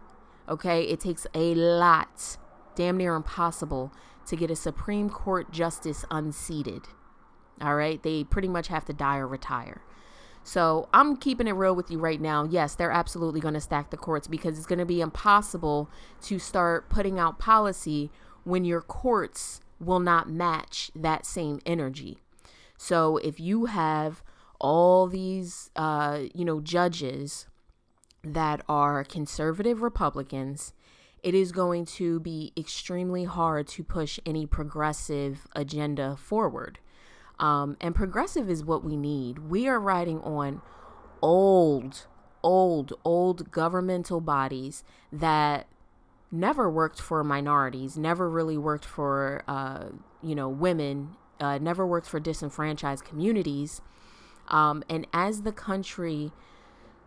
Okay? 0.49 0.83
It 0.85 1.01
takes 1.01 1.27
a 1.35 1.57
lot, 1.57 2.39
damn 2.77 2.99
near 2.99 3.17
impossible 3.17 3.93
to 4.27 4.37
get 4.37 4.49
a 4.51 4.57
Supreme 4.57 5.11
Court 5.11 5.51
justice 5.51 6.05
unseated. 6.09 6.83
All 7.61 7.75
right? 7.75 8.03
They 8.03 8.25
pretty 8.25 8.49
much 8.49 8.69
have 8.69 8.85
to 8.87 8.93
die 8.93 9.19
or 9.19 9.27
retire. 9.27 9.83
So 10.45 10.89
I'm 10.95 11.17
keeping 11.17 11.47
it 11.47 11.53
real 11.53 11.75
with 11.75 11.91
you 11.91 11.99
right 11.99 12.21
now. 12.21 12.45
Yes, 12.45 12.75
they're 12.75 12.91
absolutely 12.91 13.41
going 13.41 13.55
to 13.55 13.61
stack 13.61 13.91
the 13.91 13.97
courts 13.97 14.27
because 14.27 14.57
it's 14.57 14.67
going 14.67 14.79
to 14.79 14.87
be 14.87 15.01
impossible 15.03 15.91
to 16.23 16.39
start 16.39 16.89
putting 16.89 17.19
out 17.19 17.39
policy 17.39 18.11
when 18.45 18.65
your 18.65 18.81
courts 18.81 19.61
will 19.79 20.01
not 20.01 20.31
match 20.31 20.91
that 20.95 21.27
same 21.27 21.61
energy. 21.67 22.19
So 22.79 23.19
if 23.19 23.39
you 23.39 23.67
have 23.67 24.23
all 24.59 25.07
these, 25.07 25.71
uh, 25.77 26.21
you 26.35 26.45
know, 26.45 26.61
judges 26.61 27.47
that 28.25 28.63
are 28.69 29.05
conservative 29.05 29.83
Republicans, 29.83 30.73
it 31.23 31.35
is 31.35 31.53
going 31.53 31.85
to 31.85 32.21
be 32.21 32.53
extremely 32.57 33.25
hard 33.25 33.67
to 33.69 33.85
push 33.85 34.19
any 34.25 34.47
progressive 34.47 35.47
agenda 35.55 36.17
forward. 36.17 36.79
Um, 37.41 37.77
and 37.81 37.95
progressive 37.95 38.51
is 38.51 38.65
what 38.65 38.85
we 38.85 38.97
need. 38.97 39.39
We 39.51 39.69
are 39.69 39.79
riding 39.79 40.21
on 40.21 40.61
old, 41.23 42.07
old, 42.43 42.93
old 43.05 43.51
governmental 43.51 44.21
bodies 44.21 44.83
that 45.13 45.67
never 46.31 46.69
worked 46.69 47.01
for 47.01 47.23
minorities, 47.25 47.97
never 47.97 48.29
really 48.29 48.59
worked 48.59 48.85
for, 48.85 49.43
uh, 49.49 49.87
you 50.23 50.35
know, 50.35 50.49
women, 50.49 51.17
uh, 51.41 51.59
never 51.59 51.87
worked 51.87 52.09
for 52.09 52.21
disenfranchised 52.21 53.05
communities. 53.05 53.81
Um, 54.49 54.83
and 54.89 55.07
as 55.13 55.43
the 55.43 55.53
country 55.53 56.33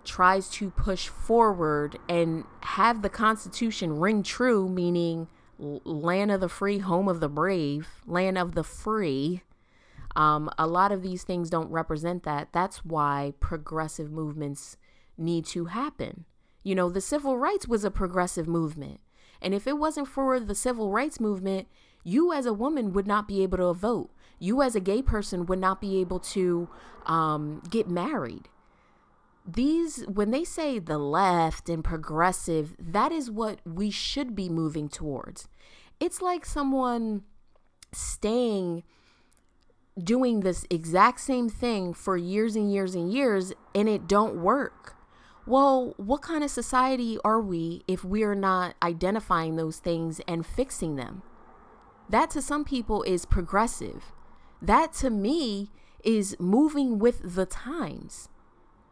tries 0.03 0.49
to 0.49 0.71
push 0.71 1.07
forward 1.07 1.99
and 2.09 2.45
have 2.61 3.01
the 3.01 3.09
Constitution 3.09 3.99
ring 3.99 4.23
true, 4.23 4.67
meaning 4.67 5.27
land 5.59 6.31
of 6.31 6.41
the 6.41 6.49
free, 6.49 6.79
home 6.79 7.07
of 7.07 7.19
the 7.19 7.29
brave, 7.29 8.01
land 8.07 8.37
of 8.37 8.55
the 8.55 8.63
free, 8.63 9.43
um, 10.15 10.49
a 10.57 10.67
lot 10.67 10.91
of 10.91 11.01
these 11.01 11.23
things 11.23 11.49
don't 11.49 11.71
represent 11.71 12.23
that. 12.23 12.49
That's 12.51 12.83
why 12.85 13.33
progressive 13.39 14.11
movements 14.11 14.77
need 15.17 15.45
to 15.47 15.65
happen. 15.65 16.25
You 16.63 16.75
know, 16.75 16.89
the 16.89 17.01
civil 17.01 17.37
rights 17.37 17.67
was 17.67 17.83
a 17.83 17.91
progressive 17.91 18.47
movement. 18.47 18.99
And 19.41 19.53
if 19.53 19.65
it 19.65 19.77
wasn't 19.77 20.07
for 20.07 20.39
the 20.39 20.55
civil 20.55 20.91
rights 20.91 21.19
movement, 21.19 21.67
you 22.03 22.31
as 22.31 22.45
a 22.45 22.53
woman 22.53 22.93
would 22.93 23.07
not 23.07 23.27
be 23.27 23.41
able 23.43 23.57
to 23.57 23.73
vote. 23.73 24.11
You 24.39 24.61
as 24.61 24.75
a 24.75 24.79
gay 24.79 25.01
person 25.01 25.45
would 25.45 25.59
not 25.59 25.81
be 25.81 25.99
able 25.99 26.19
to 26.19 26.69
um, 27.05 27.61
get 27.69 27.89
married. 27.89 28.49
These, 29.45 30.05
when 30.07 30.31
they 30.31 30.43
say 30.43 30.77
the 30.77 30.99
left 30.99 31.67
and 31.67 31.83
progressive, 31.83 32.75
that 32.77 33.11
is 33.11 33.31
what 33.31 33.59
we 33.65 33.89
should 33.89 34.35
be 34.35 34.49
moving 34.49 34.87
towards. 34.87 35.47
It's 35.99 36.21
like 36.21 36.45
someone 36.45 37.23
staying 37.91 38.83
doing 40.01 40.39
this 40.41 40.65
exact 40.69 41.19
same 41.19 41.49
thing 41.49 41.93
for 41.93 42.17
years 42.17 42.55
and 42.55 42.71
years 42.71 42.95
and 42.95 43.11
years 43.11 43.53
and 43.75 43.89
it 43.89 44.07
don't 44.07 44.35
work 44.35 44.95
well, 45.45 45.95
what 45.97 46.21
kind 46.21 46.43
of 46.43 46.51
society 46.51 47.17
are 47.25 47.41
we 47.41 47.83
if 47.87 48.03
we're 48.03 48.35
not 48.35 48.75
identifying 48.81 49.55
those 49.55 49.79
things 49.79 50.21
and 50.27 50.45
fixing 50.45 50.95
them? 50.95 51.23
That 52.09 52.29
to 52.31 52.41
some 52.41 52.63
people 52.63 53.03
is 53.03 53.25
progressive. 53.25 54.13
That 54.61 54.93
to 54.93 55.09
me 55.09 55.71
is 56.03 56.35
moving 56.39 56.99
with 56.99 57.35
the 57.35 57.45
times. 57.45 58.29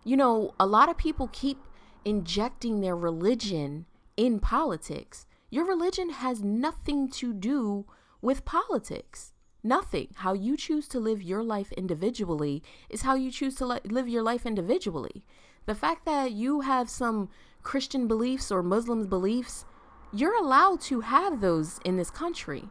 You 0.03 0.17
know, 0.17 0.53
a 0.59 0.65
lot 0.65 0.89
of 0.89 0.97
people 0.97 1.29
keep 1.31 1.59
injecting 2.03 2.81
their 2.81 2.95
religion 2.95 3.85
in 4.17 4.39
politics. 4.39 5.27
Your 5.51 5.65
religion 5.65 6.09
has 6.09 6.43
nothing 6.43 7.09
to 7.11 7.33
do 7.33 7.85
with 8.21 8.45
politics. 8.45 9.33
Nothing. 9.63 10.07
How 10.15 10.33
you 10.33 10.55
choose 10.55 10.87
to 10.89 10.99
live 10.99 11.21
your 11.21 11.43
life 11.43 11.71
individually 11.73 12.63
is 12.89 13.01
how 13.01 13.15
you 13.15 13.29
choose 13.29 13.55
to 13.55 13.65
li- 13.65 13.79
live 13.85 14.07
your 14.07 14.23
life 14.23 14.45
individually. 14.45 15.25
The 15.65 15.75
fact 15.75 16.05
that 16.05 16.31
you 16.31 16.61
have 16.61 16.89
some 16.89 17.29
Christian 17.61 18.07
beliefs 18.07 18.51
or 18.51 18.63
Muslim 18.63 19.07
beliefs, 19.07 19.65
you're 20.13 20.37
allowed 20.37 20.79
to 20.81 21.01
have 21.01 21.41
those 21.41 21.79
in 21.83 21.97
this 21.97 22.09
country. 22.09 22.69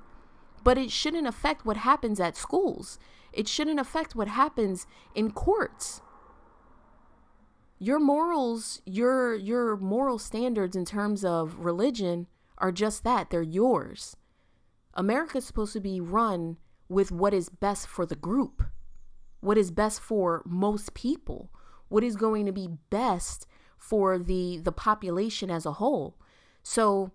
But 0.64 0.78
it 0.78 0.90
shouldn't 0.90 1.26
affect 1.26 1.66
what 1.66 1.76
happens 1.76 2.18
at 2.20 2.36
schools. 2.36 2.98
It 3.32 3.48
shouldn't 3.48 3.78
affect 3.78 4.16
what 4.16 4.28
happens 4.28 4.86
in 5.14 5.30
courts. 5.32 6.00
Your 7.78 8.00
morals, 8.00 8.82
your 8.84 9.34
your 9.36 9.76
moral 9.76 10.18
standards 10.18 10.74
in 10.74 10.84
terms 10.84 11.24
of 11.24 11.54
religion 11.58 12.26
are 12.56 12.72
just 12.72 13.04
that, 13.04 13.30
they're 13.30 13.42
yours. 13.42 14.16
America's 14.94 15.44
supposed 15.44 15.74
to 15.74 15.80
be 15.80 16.00
run 16.00 16.56
with 16.88 17.10
what 17.10 17.34
is 17.34 17.48
best 17.48 17.86
for 17.86 18.06
the 18.06 18.16
group, 18.16 18.62
what 19.40 19.58
is 19.58 19.70
best 19.70 20.00
for 20.00 20.42
most 20.46 20.94
people 20.94 21.50
what 21.88 22.04
is 22.04 22.16
going 22.16 22.46
to 22.46 22.52
be 22.52 22.68
best 22.90 23.46
for 23.76 24.18
the 24.18 24.58
the 24.58 24.72
population 24.72 25.50
as 25.50 25.66
a 25.66 25.72
whole. 25.72 26.16
So 26.62 27.12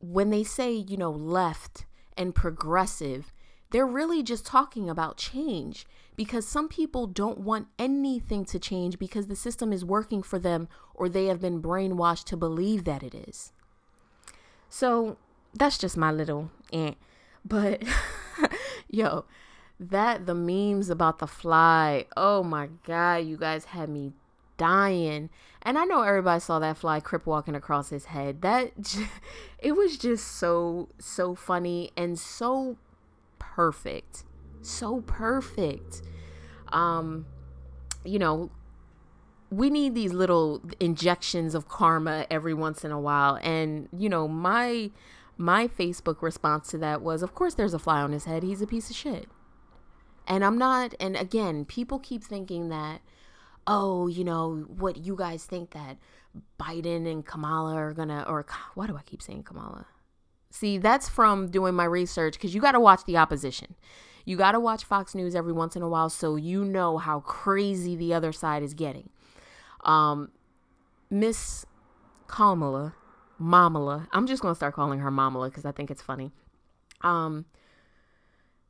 when 0.00 0.30
they 0.30 0.42
say, 0.42 0.72
you 0.72 0.96
know, 0.96 1.10
left 1.10 1.86
and 2.16 2.34
progressive, 2.34 3.32
they're 3.70 3.86
really 3.86 4.22
just 4.22 4.44
talking 4.44 4.90
about 4.90 5.16
change 5.16 5.86
because 6.16 6.46
some 6.46 6.68
people 6.68 7.06
don't 7.06 7.38
want 7.38 7.68
anything 7.78 8.44
to 8.46 8.58
change 8.58 8.98
because 8.98 9.28
the 9.28 9.36
system 9.36 9.72
is 9.72 9.84
working 9.84 10.22
for 10.22 10.38
them 10.38 10.68
or 10.94 11.08
they 11.08 11.26
have 11.26 11.40
been 11.40 11.62
brainwashed 11.62 12.24
to 12.24 12.36
believe 12.36 12.84
that 12.84 13.02
it 13.02 13.14
is. 13.14 13.52
So 14.68 15.16
that's 15.54 15.78
just 15.78 15.96
my 15.96 16.10
little 16.10 16.50
ant. 16.72 16.96
But 17.44 17.82
yo, 18.90 19.24
that 19.78 20.26
the 20.26 20.34
memes 20.34 20.90
about 20.90 21.18
the 21.18 21.26
fly. 21.26 22.06
Oh 22.16 22.42
my 22.42 22.68
god 22.86 23.26
you 23.26 23.36
guys 23.36 23.66
had 23.66 23.88
me 23.88 24.12
dying. 24.56 25.30
And 25.62 25.78
i 25.78 25.84
know 25.84 26.02
everybody 26.02 26.40
saw 26.40 26.58
that 26.58 26.76
fly 26.76 27.00
crip 27.00 27.26
walking 27.26 27.54
across 27.54 27.90
his 27.90 28.06
head. 28.06 28.42
That 28.42 28.72
it 29.58 29.72
was 29.72 29.96
just 29.96 30.26
so 30.26 30.88
so 30.98 31.34
funny 31.34 31.90
and 31.96 32.18
so 32.18 32.76
perfect. 33.38 34.24
So 34.60 35.00
perfect. 35.00 36.02
Um 36.72 37.26
you 38.04 38.18
know 38.18 38.50
we 39.50 39.68
need 39.68 39.94
these 39.94 40.14
little 40.14 40.62
injections 40.80 41.54
of 41.54 41.68
karma 41.68 42.26
every 42.30 42.54
once 42.54 42.84
in 42.84 42.90
a 42.90 43.00
while. 43.00 43.38
And 43.42 43.88
you 43.96 44.08
know 44.08 44.28
my 44.28 44.90
my 45.42 45.66
facebook 45.66 46.22
response 46.22 46.68
to 46.68 46.78
that 46.78 47.02
was 47.02 47.22
of 47.22 47.34
course 47.34 47.54
there's 47.54 47.74
a 47.74 47.78
fly 47.78 48.00
on 48.00 48.12
his 48.12 48.24
head 48.24 48.42
he's 48.42 48.62
a 48.62 48.66
piece 48.66 48.88
of 48.90 48.96
shit 48.96 49.28
and 50.26 50.44
I'm 50.44 50.58
not, 50.58 50.94
and 51.00 51.16
again, 51.16 51.64
people 51.64 51.98
keep 51.98 52.22
thinking 52.22 52.68
that, 52.68 53.00
oh, 53.66 54.06
you 54.06 54.24
know, 54.24 54.66
what 54.68 54.98
you 54.98 55.16
guys 55.16 55.44
think 55.44 55.70
that 55.72 55.98
Biden 56.60 57.10
and 57.10 57.24
Kamala 57.26 57.74
are 57.74 57.92
gonna, 57.92 58.24
or 58.28 58.46
why 58.74 58.86
do 58.86 58.96
I 58.96 59.02
keep 59.02 59.20
saying 59.20 59.42
Kamala? 59.44 59.86
See, 60.50 60.78
that's 60.78 61.08
from 61.08 61.50
doing 61.50 61.74
my 61.74 61.84
research 61.84 62.34
because 62.34 62.54
you 62.54 62.60
got 62.60 62.72
to 62.72 62.80
watch 62.80 63.04
the 63.04 63.16
opposition. 63.16 63.74
You 64.24 64.36
got 64.36 64.52
to 64.52 64.60
watch 64.60 64.84
Fox 64.84 65.14
News 65.14 65.34
every 65.34 65.52
once 65.52 65.74
in 65.74 65.82
a 65.82 65.88
while 65.88 66.10
so 66.10 66.36
you 66.36 66.64
know 66.64 66.98
how 66.98 67.20
crazy 67.20 67.96
the 67.96 68.14
other 68.14 68.32
side 68.32 68.62
is 68.62 68.74
getting. 68.74 69.08
Um, 69.82 70.30
Miss 71.10 71.66
Kamala, 72.28 72.94
Mamala, 73.42 74.06
I'm 74.12 74.26
just 74.26 74.40
going 74.40 74.52
to 74.52 74.56
start 74.56 74.74
calling 74.74 75.00
her 75.00 75.10
Mamala 75.10 75.48
because 75.48 75.64
I 75.64 75.72
think 75.72 75.90
it's 75.90 76.02
funny. 76.02 76.30
Um, 77.00 77.46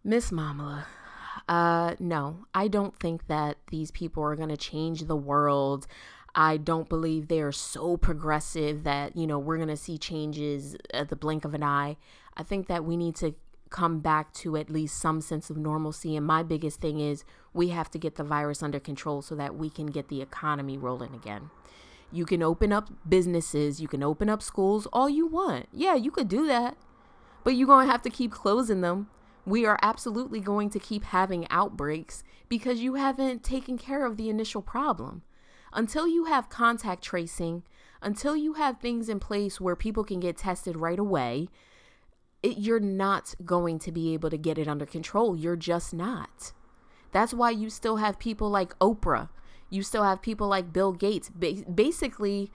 Miss 0.03 0.31
Mamala, 0.31 0.87
uh, 1.49 1.95
no, 1.99 2.47
I 2.55 2.69
don't 2.69 2.99
think 2.99 3.27
that 3.27 3.59
these 3.71 3.91
people 3.91 4.23
are 4.23 4.37
going 4.37 4.49
to 4.49 4.57
change 4.57 5.03
the 5.03 5.17
world. 5.17 5.87
I 6.35 6.57
don't 6.57 6.89
believe 6.89 7.29
they 7.29 7.43
are 7.43 7.53
so 7.53 7.97
progressive 7.97 8.85
that, 8.85 9.17
you 9.17 9.27
know, 9.27 9.39
we're 9.39 9.59
going 9.59 9.69
to 9.69 9.77
see 9.77 9.99
changes 9.99 10.77
at 10.95 11.11
the 11.11 11.17
blink 11.17 11.45
of 11.45 11.53
an 11.53 11.63
eye. 11.63 11.99
I 12.37 12.43
think 12.43 12.69
that 12.69 12.85
we 12.85 12.97
need 12.97 13.17
to 13.17 13.35
come 13.69 14.01
back 14.01 14.33
to 14.35 14.57
at 14.57 14.71
least 14.71 14.99
some 14.99 15.21
sense 15.21 15.51
of 15.51 15.57
normalcy. 15.57 16.17
And 16.17 16.27
my 16.27 16.43
biggest 16.43 16.81
thing 16.81 17.01
is 17.01 17.25
we 17.53 17.69
have 17.69 17.91
to 17.91 17.99
get 17.99 18.17
the 18.17 18.25
virus 18.25 18.63
under 18.63 18.81
control 18.81 19.21
so 19.21 19.35
that 19.35 19.57
we 19.57 19.69
can 19.69 19.87
get 19.87 20.09
the 20.09 20.23
economy 20.23 20.79
rolling 20.79 21.15
again. 21.15 21.51
You 22.13 22.27
can 22.27 22.43
open 22.43 22.73
up 22.73 22.91
businesses, 23.09 23.81
you 23.81 23.89
can 23.89 24.03
open 24.03 24.29
up 24.29 24.43
schools, 24.43 24.87
all 24.93 25.09
you 25.09 25.27
want. 25.27 25.67
Yeah, 25.73 25.95
you 25.95 26.11
could 26.11 26.29
do 26.29 26.47
that. 26.47 26.77
But 27.45 27.55
you're 27.55 27.67
going 27.67 27.87
to 27.87 27.93
have 27.93 28.03
to 28.03 28.11
keep 28.11 28.31
closing 28.31 28.83
them. 28.83 29.09
We 29.45 29.67
are 29.67 29.79
absolutely 29.83 30.39
going 30.41 30.71
to 30.71 30.79
keep 30.79 31.05
having 31.05 31.49
outbreaks 31.51 32.23
because 32.49 32.81
you 32.81 32.95
haven't 32.95 33.43
taken 33.43 33.79
care 33.79 34.07
of 34.07 34.17
the 34.17 34.29
initial 34.29 34.63
problem. 34.63 35.23
Until 35.73 36.07
you 36.07 36.27
have 36.27 36.51
contact 36.51 37.03
tracing, 37.03 37.63
until 38.03 38.37
you 38.37 38.55
have 38.55 38.79
things 38.79 39.09
in 39.09 39.19
place 39.19 39.61
where 39.61 39.75
people 39.75 40.05
can 40.05 40.21
get 40.21 40.37
tested 40.37 40.77
right 40.77 40.99
away, 40.99 41.49
it, 42.43 42.59
you're 42.59 42.81
not 42.81 43.35
going 43.45 43.79
to 43.81 43.91
be 43.91 44.13
able 44.13 44.31
to 44.31 44.37
get 44.37 44.59
it 44.59 44.69
under 44.69 44.87
control. 44.87 45.35
You're 45.35 45.57
just 45.57 45.95
not. 45.95 46.53
That's 47.13 47.33
why 47.33 47.51
you 47.51 47.71
still 47.71 47.97
have 47.97 48.19
people 48.19 48.51
like 48.51 48.79
Oprah. 48.79 49.29
You 49.73 49.83
still 49.83 50.05
have 50.05 50.23
people 50.23 50.49
like 50.49 50.73
Bill 50.73 50.93
Gates, 50.93 51.31
ba- 51.31 51.65
basically, 51.73 52.53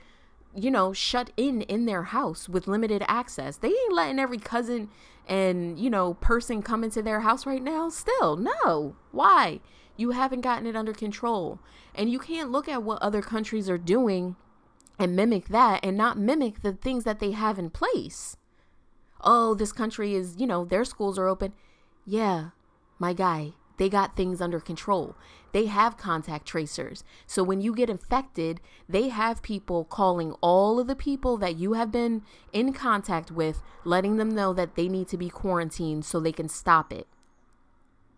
you 0.56 0.72
know, 0.72 0.94
shut 0.94 1.32
in 1.36 1.62
in 1.64 1.86
their 1.86 2.04
house 2.04 2.48
with 2.48 2.68
limited 2.68 3.04
access. 3.08 3.58
They 3.58 3.70
ain't 3.70 3.94
letting 3.94 4.20
every 4.20 4.38
cousin 4.38 4.90
and, 5.28 5.78
you 5.80 5.90
know, 5.90 6.14
person 6.16 6.62
come 6.62 6.84
into 6.84 7.02
their 7.02 7.22
house 7.22 7.46
right 7.46 7.62
now. 7.62 7.90
Still, 7.90 8.38
no. 8.38 8.96
Why? 9.12 9.60
You 9.98 10.12
haven't 10.12 10.42
gotten 10.42 10.68
it 10.68 10.76
under 10.76 10.94
control. 10.94 11.60
And 11.96 12.12
you 12.12 12.20
can't 12.20 12.52
look 12.52 12.70
at 12.70 12.84
what 12.84 13.02
other 13.02 13.22
countries 13.22 13.70
are 13.70 13.80
doing 13.80 14.36
and 15.00 15.16
mimic 15.16 15.48
that 15.50 15.84
and 15.84 15.98
not 15.98 16.18
mimic 16.18 16.62
the 16.62 16.74
things 16.74 17.04
that 17.04 17.20
they 17.20 17.32
have 17.32 17.60
in 17.60 17.70
place 17.70 18.38
oh, 19.22 19.54
this 19.54 19.72
country 19.72 20.14
is, 20.16 20.36
you 20.38 20.48
know, 20.48 20.66
their 20.66 20.86
schools 20.86 21.18
are 21.18 21.28
open. 21.28 21.54
Yeah, 22.06 22.50
my 23.00 23.14
guy, 23.14 23.54
they 23.78 23.90
got 23.90 24.16
things 24.16 24.42
under 24.42 24.60
control. 24.60 25.16
They 25.52 25.66
have 25.66 25.98
contact 25.98 26.46
tracers. 26.46 27.04
So 27.26 27.44
when 27.44 27.62
you 27.62 27.74
get 27.74 27.90
infected, 27.90 28.62
they 28.88 29.10
have 29.10 29.42
people 29.42 29.86
calling 29.86 30.34
all 30.42 30.80
of 30.80 30.88
the 30.88 30.96
people 30.96 31.38
that 31.38 31.56
you 31.56 31.74
have 31.74 31.92
been 31.92 32.24
in 32.54 32.74
contact 32.74 33.32
with, 33.32 33.62
letting 33.84 34.18
them 34.18 34.30
know 34.30 34.54
that 34.54 34.76
they 34.76 34.88
need 34.88 35.08
to 35.10 35.18
be 35.18 35.30
quarantined 35.30 36.06
so 36.06 36.20
they 36.20 36.32
can 36.32 36.50
stop 36.50 36.92
it. 36.92 37.08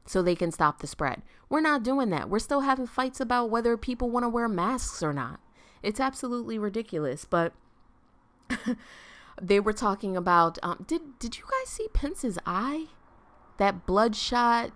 So 0.06 0.22
they 0.22 0.36
can 0.36 0.52
stop 0.52 0.80
the 0.80 0.88
spread. 0.88 1.22
We're 1.50 1.62
not 1.62 1.84
doing 1.84 2.10
that. 2.10 2.30
We're 2.30 2.40
still 2.40 2.62
having 2.62 2.88
fights 2.88 3.20
about 3.20 3.50
whether 3.50 3.78
people 3.78 4.10
want 4.10 4.24
to 4.24 4.30
wear 4.30 4.48
masks 4.48 5.04
or 5.04 5.14
not. 5.14 5.40
It's 5.84 6.00
absolutely 6.00 6.58
ridiculous. 6.58 7.26
But 7.26 7.54
they 9.42 9.60
were 9.60 9.74
talking 9.74 10.18
about 10.18 10.58
um, 10.64 10.84
did 10.88 11.20
did 11.20 11.38
you 11.38 11.44
guys 11.44 11.70
see 11.70 11.88
Pence's 11.94 12.40
eye? 12.46 12.88
That 13.58 13.86
bloodshot 13.86 14.72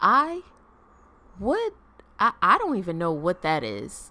eye? 0.00 0.42
What? 1.38 1.74
I, 2.18 2.32
I 2.42 2.58
don't 2.58 2.76
even 2.76 2.98
know 2.98 3.12
what 3.12 3.42
that 3.42 3.64
is. 3.64 4.10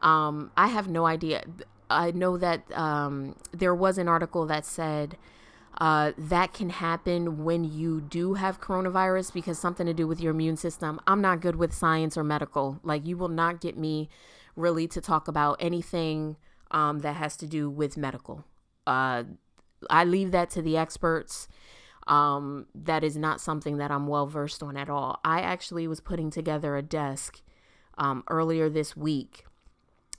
Um, 0.00 0.50
I 0.56 0.68
have 0.68 0.88
no 0.88 1.06
idea. 1.06 1.44
I 1.88 2.10
know 2.10 2.36
that 2.38 2.70
um, 2.72 3.36
there 3.52 3.74
was 3.74 3.98
an 3.98 4.08
article 4.08 4.46
that 4.46 4.64
said 4.64 5.16
uh, 5.78 6.12
that 6.16 6.52
can 6.52 6.70
happen 6.70 7.44
when 7.44 7.64
you 7.64 8.00
do 8.00 8.34
have 8.34 8.60
coronavirus 8.60 9.32
because 9.32 9.58
something 9.58 9.86
to 9.86 9.94
do 9.94 10.06
with 10.06 10.20
your 10.20 10.32
immune 10.32 10.56
system. 10.56 11.00
I'm 11.06 11.20
not 11.20 11.40
good 11.40 11.56
with 11.56 11.72
science 11.72 12.16
or 12.16 12.24
medical. 12.24 12.80
Like, 12.82 13.06
you 13.06 13.16
will 13.16 13.28
not 13.28 13.60
get 13.60 13.76
me 13.76 14.08
really 14.56 14.86
to 14.88 15.00
talk 15.00 15.28
about 15.28 15.56
anything 15.60 16.36
um, 16.70 17.00
that 17.00 17.16
has 17.16 17.36
to 17.38 17.46
do 17.46 17.70
with 17.70 17.96
medical 17.96 18.44
uh, 18.86 19.24
I 19.90 20.04
leave 20.04 20.30
that 20.32 20.50
to 20.50 20.62
the 20.62 20.76
experts. 20.76 21.48
Um, 22.06 22.66
that 22.74 23.04
is 23.04 23.16
not 23.16 23.40
something 23.40 23.76
that 23.78 23.90
I'm 23.90 24.06
well 24.06 24.26
versed 24.26 24.62
on 24.62 24.76
at 24.76 24.90
all. 24.90 25.20
I 25.24 25.40
actually 25.40 25.86
was 25.86 26.00
putting 26.00 26.30
together 26.30 26.76
a 26.76 26.82
desk 26.82 27.40
um, 27.96 28.24
earlier 28.28 28.68
this 28.68 28.96
week. 28.96 29.44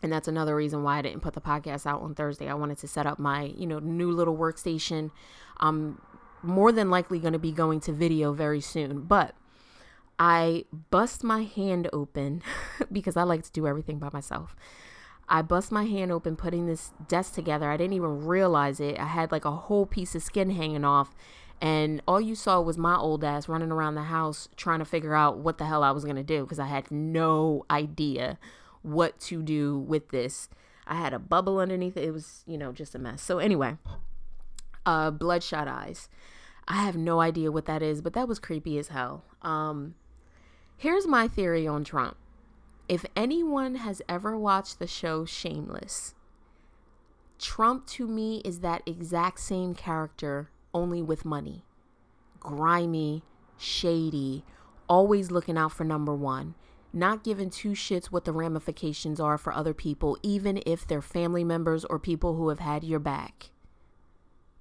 And 0.01 0.11
that's 0.11 0.27
another 0.27 0.55
reason 0.55 0.83
why 0.83 0.99
I 0.99 1.01
didn't 1.01 1.21
put 1.21 1.33
the 1.33 1.41
podcast 1.41 1.85
out 1.85 2.01
on 2.01 2.13
Thursday. 2.13 2.49
I 2.49 2.53
wanted 2.53 2.77
to 2.79 2.87
set 2.87 3.05
up 3.05 3.19
my, 3.19 3.53
you 3.57 3.65
know, 3.65 3.79
new 3.79 4.11
little 4.11 4.35
workstation. 4.35 5.11
I'm 5.57 6.01
more 6.41 6.71
than 6.71 6.89
likely 6.89 7.19
going 7.19 7.33
to 7.33 7.39
be 7.39 7.51
going 7.51 7.79
to 7.81 7.93
video 7.93 8.33
very 8.33 8.59
soon, 8.59 9.03
but 9.03 9.33
I 10.19 10.65
bust 10.91 11.23
my 11.23 11.43
hand 11.43 11.89
open 11.93 12.43
because 12.91 13.17
I 13.17 13.23
like 13.23 13.43
to 13.43 13.51
do 13.51 13.65
everything 13.65 13.97
by 13.97 14.09
myself. 14.11 14.55
I 15.29 15.41
bust 15.41 15.71
my 15.71 15.85
hand 15.85 16.11
open 16.11 16.35
putting 16.35 16.67
this 16.67 16.91
desk 17.07 17.33
together. 17.33 17.71
I 17.71 17.77
didn't 17.77 17.93
even 17.93 18.25
realize 18.25 18.79
it. 18.79 18.99
I 18.99 19.05
had 19.05 19.31
like 19.31 19.45
a 19.45 19.51
whole 19.51 19.85
piece 19.85 20.15
of 20.15 20.23
skin 20.23 20.51
hanging 20.51 20.83
off. 20.83 21.15
And 21.63 22.01
all 22.05 22.19
you 22.19 22.35
saw 22.35 22.59
was 22.59 22.77
my 22.77 22.97
old 22.97 23.23
ass 23.23 23.47
running 23.47 23.71
around 23.71 23.95
the 23.95 24.03
house 24.03 24.49
trying 24.57 24.79
to 24.79 24.85
figure 24.85 25.15
out 25.15 25.37
what 25.37 25.59
the 25.59 25.65
hell 25.65 25.81
I 25.81 25.91
was 25.91 26.03
going 26.03 26.17
to 26.17 26.23
do 26.23 26.41
because 26.41 26.59
I 26.59 26.67
had 26.67 26.91
no 26.91 27.65
idea 27.71 28.37
what 28.81 29.17
to 29.21 29.41
do 29.41 29.79
with 29.79 30.09
this. 30.09 30.49
I 30.85 30.95
had 30.95 31.13
a 31.13 31.19
bubble 31.19 31.59
underneath 31.59 31.95
it. 31.95 32.03
It 32.03 32.11
was, 32.11 32.43
you 32.45 32.57
know, 32.57 32.73
just 32.73 32.95
a 32.95 32.99
mess. 32.99 33.21
So, 33.21 33.39
anyway, 33.39 33.77
uh, 34.85 35.11
bloodshot 35.11 35.69
eyes. 35.69 36.09
I 36.67 36.83
have 36.83 36.97
no 36.97 37.21
idea 37.21 37.49
what 37.49 37.65
that 37.67 37.81
is, 37.81 38.01
but 38.01 38.11
that 38.11 38.27
was 38.27 38.39
creepy 38.39 38.77
as 38.77 38.89
hell. 38.89 39.23
Um, 39.41 39.95
here's 40.75 41.07
my 41.07 41.29
theory 41.29 41.65
on 41.65 41.85
Trump. 41.85 42.17
If 42.89 43.05
anyone 43.15 43.75
has 43.75 44.01
ever 44.09 44.37
watched 44.37 44.79
the 44.79 44.87
show 44.87 45.23
Shameless, 45.23 46.13
Trump 47.39 47.87
to 47.87 48.05
me 48.05 48.41
is 48.43 48.59
that 48.59 48.83
exact 48.85 49.39
same 49.39 49.73
character, 49.73 50.49
only 50.73 51.01
with 51.01 51.25
money. 51.25 51.63
Grimy, 52.39 53.23
shady, 53.57 54.43
always 54.87 55.31
looking 55.31 55.57
out 55.57 55.71
for 55.71 55.83
number 55.83 56.13
one, 56.13 56.55
not 56.91 57.23
giving 57.23 57.49
two 57.49 57.71
shits 57.71 58.07
what 58.07 58.25
the 58.25 58.33
ramifications 58.33 59.19
are 59.19 59.37
for 59.37 59.53
other 59.53 59.73
people, 59.73 60.17
even 60.21 60.61
if 60.65 60.85
they're 60.85 61.01
family 61.01 61.43
members 61.43 61.85
or 61.85 61.97
people 61.97 62.35
who 62.35 62.49
have 62.49 62.59
had 62.59 62.83
your 62.83 62.99
back. 62.99 63.49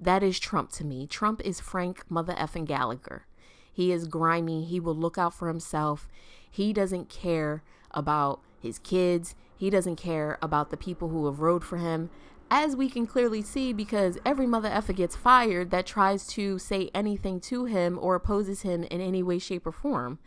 That 0.00 0.22
is 0.22 0.40
Trump 0.40 0.72
to 0.72 0.84
me. 0.84 1.06
Trump 1.06 1.40
is 1.44 1.60
Frank 1.60 2.04
Mother 2.10 2.34
effing 2.34 2.66
Gallagher. 2.66 3.26
He 3.72 3.92
is 3.92 4.08
grimy. 4.08 4.64
He 4.64 4.80
will 4.80 4.96
look 4.96 5.16
out 5.16 5.34
for 5.34 5.48
himself. 5.48 6.08
He 6.50 6.72
doesn't 6.72 7.08
care 7.08 7.62
about 7.92 8.40
his 8.60 8.78
kids. 8.78 9.34
He 9.56 9.70
doesn't 9.70 9.96
care 9.96 10.38
about 10.42 10.70
the 10.70 10.76
people 10.76 11.08
who 11.08 11.26
have 11.26 11.40
rode 11.40 11.64
for 11.64 11.76
him, 11.76 12.10
as 12.52 12.76
we 12.76 12.90
can 12.90 13.06
clearly 13.06 13.40
see 13.40 13.72
because 13.72 14.18
every 14.26 14.46
mother 14.46 14.68
effer 14.68 14.92
gets 14.92 15.16
fired 15.16 15.70
that 15.70 15.86
tries 15.86 16.26
to 16.26 16.58
say 16.58 16.90
anything 16.94 17.40
to 17.40 17.64
him 17.64 17.98
or 17.98 18.14
opposes 18.14 18.60
him 18.60 18.84
in 18.84 19.00
any 19.00 19.22
way, 19.22 19.38
shape, 19.38 19.66
or 19.66 19.72
form. 19.72 20.18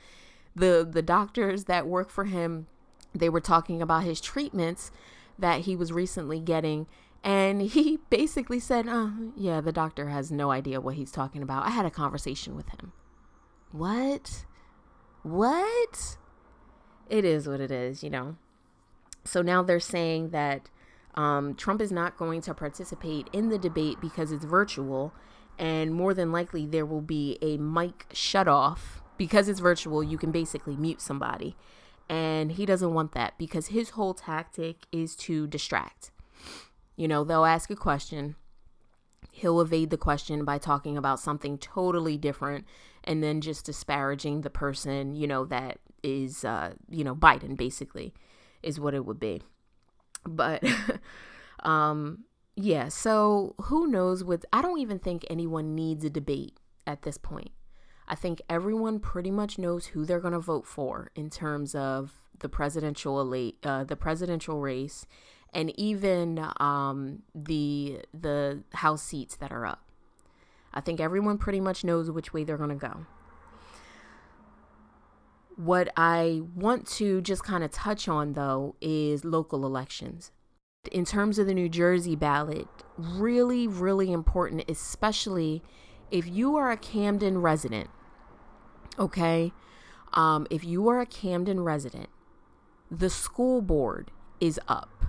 The 0.56 0.88
the 0.90 1.04
doctors 1.04 1.66
that 1.66 1.86
work 1.86 2.10
for 2.10 2.26
him, 2.26 2.66
they 3.14 3.30
were 3.30 3.40
talking 3.40 3.80
about 3.80 4.04
his 4.04 4.20
treatments 4.20 4.92
that 5.38 5.62
he 5.62 5.76
was 5.76 5.92
recently 5.92 6.40
getting. 6.40 6.88
And 7.24 7.62
he 7.62 8.00
basically 8.10 8.60
said, 8.60 8.88
uh, 8.88 9.10
yeah, 9.36 9.62
the 9.62 9.72
doctor 9.72 10.10
has 10.10 10.32
no 10.32 10.50
idea 10.50 10.82
what 10.82 10.96
he's 10.96 11.12
talking 11.12 11.44
about. 11.44 11.68
I 11.68 11.70
had 11.70 11.86
a 11.86 11.92
conversation 11.92 12.56
with 12.56 12.70
him. 12.70 12.92
What? 13.72 14.46
What? 15.22 16.18
it 17.08 17.24
is 17.24 17.48
what 17.48 17.60
it 17.60 17.72
is, 17.72 18.04
you 18.04 18.10
know. 18.10 18.36
So 19.24 19.44
now 19.44 19.62
they're 19.62 19.80
saying 19.80 20.30
that 20.30 20.70
um, 21.16 21.56
Trump 21.56 21.82
is 21.82 21.92
not 21.92 22.18
going 22.18 22.42
to 22.42 22.54
participate 22.54 23.30
in 23.34 23.50
the 23.50 23.58
debate 23.58 24.00
because 24.02 24.32
it's 24.32 24.46
virtual, 24.46 25.14
and 25.58 25.94
more 25.94 26.14
than 26.14 26.32
likely 26.32 26.66
there 26.66 26.86
will 26.86 27.02
be 27.02 27.38
a 27.42 27.58
mic 27.58 28.06
shut 28.12 28.48
off 28.48 29.02
because 29.18 29.48
it's 29.48 29.62
virtual. 29.62 30.04
You 30.04 30.18
can 30.18 30.32
basically 30.32 30.76
mute 30.76 31.02
somebody, 31.02 31.56
and 32.10 32.52
he 32.54 32.66
doesn't 32.66 32.94
want 32.94 33.14
that 33.14 33.38
because 33.38 33.68
his 33.68 33.92
whole 33.92 34.14
tactic 34.14 34.86
is 34.92 35.16
to 35.18 35.48
distract. 35.48 36.12
You 36.98 37.08
know, 37.08 37.24
they'll 37.24 37.46
ask 37.46 37.70
a 37.70 37.76
question, 37.76 38.36
he'll 39.32 39.60
evade 39.60 39.90
the 39.90 39.98
question 39.98 40.46
by 40.46 40.58
talking 40.58 40.98
about 40.98 41.20
something 41.20 41.58
totally 41.58 42.18
different 42.18 42.66
and 43.04 43.22
then 43.22 43.42
just 43.42 43.66
disparaging 43.66 44.42
the 44.42 44.50
person, 44.50 45.16
you 45.16 45.28
know, 45.28 45.46
that 45.46 45.80
is, 46.04 46.46
uh, 46.46 46.74
you 46.90 47.04
know, 47.04 47.16
Biden 47.16 47.56
basically 47.58 48.14
is 48.64 48.80
what 48.80 48.94
it 48.94 49.06
would 49.06 49.20
be. 49.20 49.42
But, 50.26 50.64
um, 51.64 52.26
yeah, 52.56 52.88
so 52.88 53.56
who 53.64 53.88
knows 53.88 54.24
what, 54.24 54.46
I 54.52 54.62
don't 54.62 54.80
even 54.80 55.00
think 55.00 55.26
anyone 55.30 55.76
needs 55.76 56.04
a 56.04 56.10
debate 56.10 56.60
at 56.88 57.04
this 57.04 57.18
point. 57.18 57.52
I 58.08 58.16
think 58.16 58.42
everyone 58.50 59.00
pretty 59.00 59.32
much 59.32 59.58
knows 59.58 59.88
who 59.88 60.06
they're 60.06 60.20
going 60.20 60.34
to 60.34 60.40
vote 60.40 60.66
for 60.66 61.10
in 61.16 61.30
terms 61.30 61.74
of 61.74 62.22
the 62.40 62.50
presidential 62.50 63.20
elite, 63.20 63.58
uh, 63.64 63.84
the 63.84 63.96
presidential 63.96 64.60
race 64.60 65.06
and 65.54 65.78
even 65.80 66.46
um, 66.60 67.24
the 67.34 68.02
the 68.14 68.62
House 68.74 69.02
seats 69.02 69.38
that 69.38 69.52
are 69.52 69.66
up. 69.66 69.82
I 70.74 70.82
think 70.82 71.00
everyone 71.00 71.38
pretty 71.38 71.62
much 71.62 71.84
knows 71.84 72.12
which 72.12 72.34
way 72.34 72.44
they're 72.44 72.58
going 72.58 72.70
to 72.70 72.76
go. 72.76 73.06
What 75.56 75.90
I 75.96 76.42
want 76.54 76.86
to 76.98 77.22
just 77.22 77.44
kind 77.44 77.64
of 77.64 77.72
touch 77.72 78.08
on, 78.08 78.34
though, 78.34 78.76
is 78.82 79.24
local 79.24 79.66
elections. 79.66 80.32
In 80.92 81.06
terms 81.06 81.40
of 81.40 81.48
the 81.48 81.54
New 81.54 81.70
Jersey 81.70 82.16
ballot, 82.16 82.68
really, 82.98 83.68
really 83.68 84.12
important, 84.12 84.64
especially 84.70 85.64
if 86.12 86.28
you 86.28 86.56
are 86.58 86.72
a 86.72 86.78
Camden 86.78 87.40
resident, 87.40 87.90
okay? 89.00 89.54
Um, 90.14 90.46
if 90.50 90.64
you 90.64 90.88
are 90.90 91.00
a 91.00 91.06
Camden 91.06 91.62
resident, 91.62 92.10
the 92.92 93.10
school 93.10 93.62
board 93.62 94.12
is 94.40 94.60
up 94.68 95.06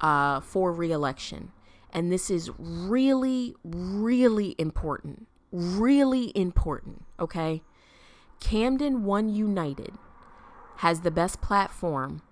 uh, 0.00 0.40
for 0.40 0.72
reelection. 0.72 1.50
And 1.90 2.12
this 2.12 2.30
is 2.30 2.50
really, 2.58 3.54
really 3.64 4.54
important. 4.58 5.26
Really 5.50 6.36
important, 6.36 7.04
okay? 7.18 7.62
Camden 8.40 9.04
One 9.04 9.28
United 9.28 9.94
has 10.76 11.00
the 11.00 11.10
best 11.10 11.40
platform 11.40 12.22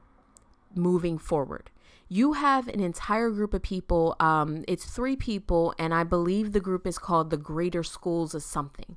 moving 0.74 1.18
forward. 1.18 1.70
You 2.08 2.34
have 2.34 2.68
an 2.68 2.80
entire 2.80 3.30
group 3.30 3.52
of 3.52 3.62
people. 3.62 4.14
Um, 4.20 4.64
it's 4.68 4.84
three 4.84 5.16
people, 5.16 5.74
and 5.78 5.92
I 5.92 6.04
believe 6.04 6.52
the 6.52 6.60
group 6.60 6.86
is 6.86 6.98
called 6.98 7.30
the 7.30 7.36
Greater 7.36 7.82
Schools 7.82 8.34
of 8.34 8.42
something. 8.42 8.96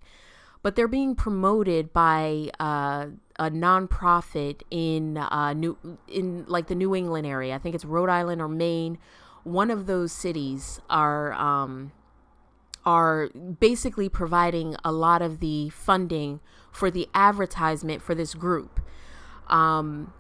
But 0.62 0.76
they're 0.76 0.88
being 0.88 1.16
promoted 1.16 1.94
by 1.94 2.52
uh, 2.60 3.08
a 3.38 3.50
nonprofit 3.50 4.62
in 4.70 5.18
uh, 5.18 5.54
New 5.54 5.78
in 6.08 6.46
like 6.48 6.68
the 6.68 6.76
New 6.76 6.94
England 6.94 7.26
area. 7.26 7.56
I 7.56 7.58
think 7.58 7.74
it's 7.74 7.86
Rhode 7.86 8.10
Island 8.10 8.42
or 8.42 8.50
Maine. 8.50 9.00
One 9.44 9.72
of 9.72 9.88
those 9.88 10.12
cities 10.12 10.82
are 10.90 11.34
um, 11.34 11.94
are 12.90 13.30
basically 13.60 14.10
providing 14.10 14.76
a 14.84 14.92
lot 14.92 15.22
of 15.22 15.40
the 15.40 15.70
funding 15.70 16.40
for 16.72 16.90
the 16.90 17.08
advertisement 17.14 18.02
for 18.02 18.16
this 18.16 18.34
group. 18.34 18.80
Um, 19.48 20.12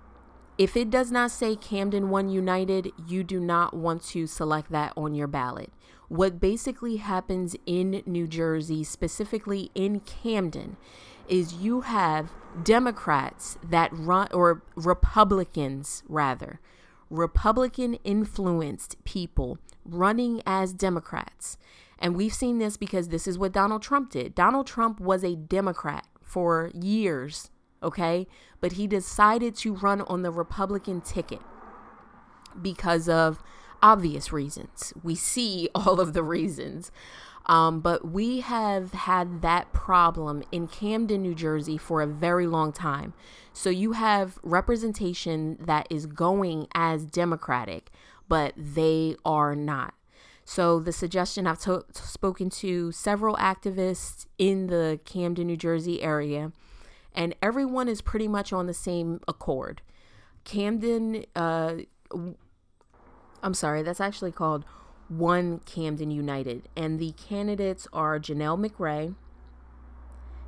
if 0.56 0.78
it 0.78 0.92
does 0.92 1.10
not 1.12 1.32
say 1.32 1.56
Camden 1.56 2.12
One 2.12 2.30
United, 2.30 2.92
you 3.08 3.24
do 3.24 3.40
not 3.40 3.74
want 3.74 4.04
to 4.10 4.28
select 4.28 4.72
that 4.72 4.94
on 4.96 5.16
your 5.16 5.26
ballot. 5.26 5.72
What 6.10 6.40
basically 6.40 6.98
happens 6.98 7.56
in 7.66 8.04
New 8.06 8.28
Jersey, 8.28 8.84
specifically 8.84 9.72
in 9.74 10.02
Camden, 10.02 10.78
is 11.28 11.54
you 11.54 11.82
have 11.82 12.32
Democrats 12.62 13.58
that 13.64 13.90
run, 13.94 14.28
or 14.32 14.62
Republicans 14.76 16.04
rather, 16.08 16.60
Republican 17.10 17.96
influenced 18.04 19.04
people 19.06 19.58
running 19.84 20.44
as 20.46 20.72
Democrats. 20.72 21.58
And 22.00 22.16
we've 22.16 22.34
seen 22.34 22.58
this 22.58 22.78
because 22.78 23.10
this 23.10 23.28
is 23.28 23.38
what 23.38 23.52
Donald 23.52 23.82
Trump 23.82 24.10
did. 24.10 24.34
Donald 24.34 24.66
Trump 24.66 25.00
was 25.00 25.24
a 25.24 25.36
Democrat 25.36 26.08
for 26.22 26.72
years, 26.74 27.52
okay? 27.84 28.26
But 28.62 28.74
he 28.74 28.88
decided 28.88 29.56
to 29.58 29.76
run 29.76 30.02
on 30.02 30.22
the 30.22 30.32
Republican 30.32 31.02
ticket 31.02 31.42
because 32.60 33.10
of 33.10 33.44
obvious 33.82 34.32
reasons. 34.32 34.94
We 35.04 35.16
see 35.16 35.70
all 35.76 36.00
of 36.00 36.14
the 36.14 36.24
reasons. 36.24 36.92
Um, 37.46 37.80
but 37.80 38.08
we 38.08 38.42
have 38.42 38.94
had 38.94 39.42
that 39.42 39.74
problem 39.74 40.44
in 40.52 40.68
Camden, 40.68 41.24
New 41.24 41.34
Jersey 41.34 41.78
for 41.78 42.02
a 42.02 42.08
very 42.08 42.46
long 42.46 42.72
time. 42.72 43.14
So 43.54 43.72
you 43.72 43.94
have 43.94 44.38
representation 44.44 45.58
that 45.60 45.88
is 45.90 46.06
going 46.06 46.68
as 46.76 47.06
Democratic, 47.06 47.90
but 48.28 48.54
they 48.56 49.16
are 49.26 49.56
not. 49.56 49.96
So 50.50 50.80
the 50.80 50.92
suggestion 50.92 51.46
I've 51.46 51.60
to- 51.60 51.86
spoken 51.94 52.50
to 52.50 52.92
several 52.92 53.36
activists 53.36 54.26
in 54.40 54.66
the 54.66 55.00
Camden, 55.06 55.46
New 55.46 55.56
Jersey 55.56 56.02
area, 56.02 56.52
and 57.14 57.36
everyone 57.40 57.88
is 57.88 58.02
pretty 58.02 58.28
much 58.28 58.52
on 58.52 58.66
the 58.66 58.74
same 58.74 59.20
accord. 59.28 59.84
Camden, 60.46 61.26
uh, 61.36 61.76
I'm 63.44 63.54
sorry, 63.54 63.84
that's 63.84 64.02
actually 64.02 64.32
called 64.32 64.66
One 65.08 65.60
Camden 65.68 66.10
United, 66.10 66.68
and 66.76 66.98
the 66.98 67.12
candidates 67.12 67.88
are 67.94 68.20
Janelle 68.20 68.58
McRae, 68.58 69.14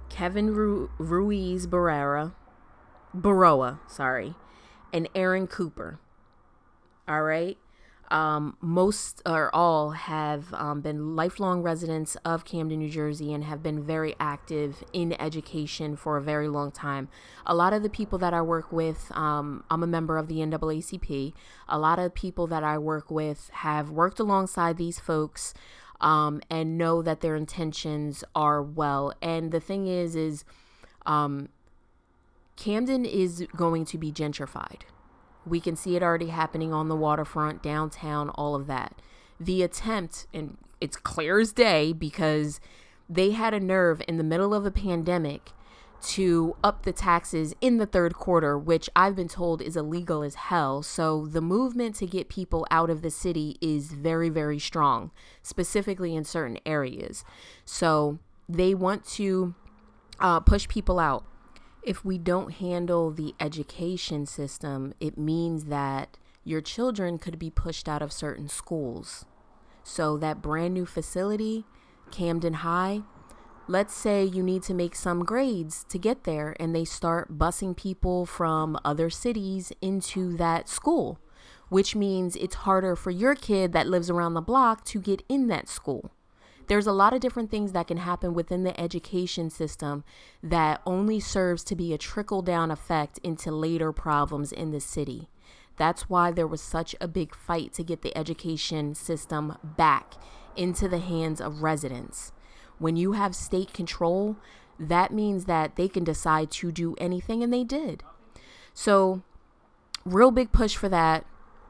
Kevin 0.09 0.55
Ru- 0.55 0.89
Ruiz 0.97 1.67
Barrera, 1.67 2.33
Baroa, 3.15 3.81
sorry, 3.87 4.33
and 4.91 5.07
Aaron 5.13 5.45
Cooper. 5.45 5.99
All 7.07 7.21
right 7.21 7.59
um, 8.11 8.57
most 8.59 9.21
or 9.25 9.53
all 9.55 9.91
have 9.91 10.53
um, 10.53 10.81
been 10.81 11.15
lifelong 11.15 11.61
residents 11.61 12.17
of 12.25 12.43
Camden, 12.43 12.79
New 12.79 12.89
Jersey, 12.89 13.33
and 13.33 13.45
have 13.45 13.63
been 13.63 13.81
very 13.81 14.15
active 14.19 14.83
in 14.91 15.19
education 15.19 15.95
for 15.95 16.17
a 16.17 16.21
very 16.21 16.49
long 16.49 16.71
time. 16.71 17.07
A 17.45 17.55
lot 17.55 17.71
of 17.71 17.83
the 17.83 17.89
people 17.89 18.19
that 18.19 18.33
I 18.33 18.41
work 18.41 18.71
with, 18.71 19.11
um, 19.15 19.63
I'm 19.71 19.81
a 19.81 19.87
member 19.87 20.17
of 20.17 20.27
the 20.27 20.35
NAACP. 20.35 21.33
A 21.69 21.79
lot 21.79 21.99
of 21.99 22.13
people 22.13 22.47
that 22.47 22.63
I 22.63 22.77
work 22.77 23.09
with 23.09 23.49
have 23.53 23.89
worked 23.89 24.19
alongside 24.19 24.77
these 24.77 24.99
folks 24.99 25.53
um, 26.01 26.41
and 26.49 26.77
know 26.77 27.01
that 27.01 27.21
their 27.21 27.37
intentions 27.37 28.25
are 28.35 28.61
well. 28.61 29.13
And 29.21 29.51
the 29.51 29.61
thing 29.61 29.87
is, 29.87 30.17
is 30.17 30.43
um, 31.05 31.47
Camden 32.57 33.05
is 33.05 33.47
going 33.55 33.85
to 33.85 33.97
be 33.97 34.11
gentrified 34.11 34.81
we 35.45 35.59
can 35.59 35.75
see 35.75 35.95
it 35.95 36.03
already 36.03 36.27
happening 36.27 36.73
on 36.73 36.87
the 36.87 36.95
waterfront, 36.95 37.63
downtown, 37.63 38.29
all 38.29 38.55
of 38.55 38.67
that. 38.67 39.01
The 39.39 39.63
attempt, 39.63 40.27
and 40.33 40.57
it's 40.79 40.97
clear 40.97 41.39
as 41.39 41.51
day 41.51 41.93
because 41.93 42.59
they 43.09 43.31
had 43.31 43.53
a 43.53 43.59
nerve 43.59 44.01
in 44.07 44.17
the 44.17 44.23
middle 44.23 44.53
of 44.53 44.65
a 44.65 44.71
pandemic 44.71 45.51
to 46.01 46.55
up 46.63 46.83
the 46.83 46.91
taxes 46.91 47.53
in 47.61 47.77
the 47.77 47.85
third 47.85 48.15
quarter, 48.15 48.57
which 48.57 48.89
I've 48.95 49.15
been 49.15 49.27
told 49.27 49.61
is 49.61 49.77
illegal 49.77 50.23
as 50.23 50.35
hell. 50.35 50.81
So 50.81 51.27
the 51.27 51.41
movement 51.41 51.95
to 51.97 52.07
get 52.07 52.27
people 52.27 52.65
out 52.71 52.89
of 52.89 53.01
the 53.01 53.11
city 53.11 53.57
is 53.61 53.91
very, 53.91 54.29
very 54.29 54.57
strong, 54.57 55.11
specifically 55.43 56.15
in 56.15 56.23
certain 56.23 56.57
areas. 56.65 57.23
So 57.65 58.19
they 58.49 58.73
want 58.73 59.05
to 59.09 59.53
uh, 60.19 60.39
push 60.39 60.67
people 60.67 60.97
out 60.97 61.23
if 61.83 62.05
we 62.05 62.17
don't 62.17 62.53
handle 62.53 63.11
the 63.11 63.33
education 63.39 64.25
system, 64.25 64.93
it 64.99 65.17
means 65.17 65.65
that 65.65 66.17
your 66.43 66.61
children 66.61 67.17
could 67.17 67.39
be 67.39 67.49
pushed 67.49 67.87
out 67.89 68.01
of 68.01 68.11
certain 68.11 68.47
schools. 68.47 69.25
So, 69.83 70.17
that 70.17 70.41
brand 70.41 70.73
new 70.73 70.85
facility, 70.85 71.65
Camden 72.11 72.55
High, 72.55 73.01
let's 73.67 73.95
say 73.95 74.23
you 74.23 74.43
need 74.43 74.63
to 74.63 74.73
make 74.73 74.95
some 74.95 75.25
grades 75.25 75.83
to 75.89 75.97
get 75.97 76.23
there, 76.23 76.55
and 76.59 76.75
they 76.75 76.85
start 76.85 77.37
busing 77.37 77.75
people 77.75 78.25
from 78.25 78.77
other 78.85 79.09
cities 79.09 79.71
into 79.81 80.35
that 80.37 80.69
school, 80.69 81.19
which 81.69 81.95
means 81.95 82.35
it's 82.35 82.55
harder 82.55 82.95
for 82.95 83.09
your 83.09 83.33
kid 83.33 83.73
that 83.73 83.87
lives 83.87 84.09
around 84.09 84.35
the 84.35 84.41
block 84.41 84.83
to 84.85 85.01
get 85.01 85.23
in 85.27 85.47
that 85.47 85.67
school 85.67 86.11
there's 86.71 86.87
a 86.87 86.93
lot 86.93 87.11
of 87.11 87.19
different 87.19 87.51
things 87.51 87.73
that 87.73 87.87
can 87.87 87.97
happen 87.97 88.33
within 88.33 88.63
the 88.63 88.79
education 88.79 89.49
system 89.49 90.05
that 90.41 90.81
only 90.85 91.19
serves 91.19 91.65
to 91.65 91.75
be 91.75 91.91
a 91.91 91.97
trickle 91.97 92.41
down 92.41 92.71
effect 92.71 93.19
into 93.23 93.51
later 93.51 93.91
problems 93.91 94.53
in 94.53 94.71
the 94.71 94.79
city. 94.79 95.27
That's 95.75 96.09
why 96.09 96.31
there 96.31 96.47
was 96.47 96.61
such 96.61 96.95
a 97.01 97.09
big 97.09 97.35
fight 97.35 97.73
to 97.73 97.83
get 97.83 98.03
the 98.03 98.17
education 98.17 98.95
system 98.95 99.57
back 99.61 100.13
into 100.55 100.87
the 100.87 100.99
hands 100.99 101.41
of 101.41 101.61
residents. 101.61 102.31
When 102.79 102.95
you 102.95 103.11
have 103.11 103.35
state 103.35 103.73
control, 103.73 104.37
that 104.79 105.11
means 105.11 105.43
that 105.47 105.75
they 105.75 105.89
can 105.89 106.05
decide 106.05 106.51
to 106.51 106.71
do 106.71 106.95
anything, 106.99 107.43
and 107.43 107.51
they 107.51 107.65
did. 107.65 108.01
So, 108.73 109.23
real 110.05 110.31
big 110.31 110.53
push 110.53 110.77
for 110.77 110.87
that. 110.87 111.25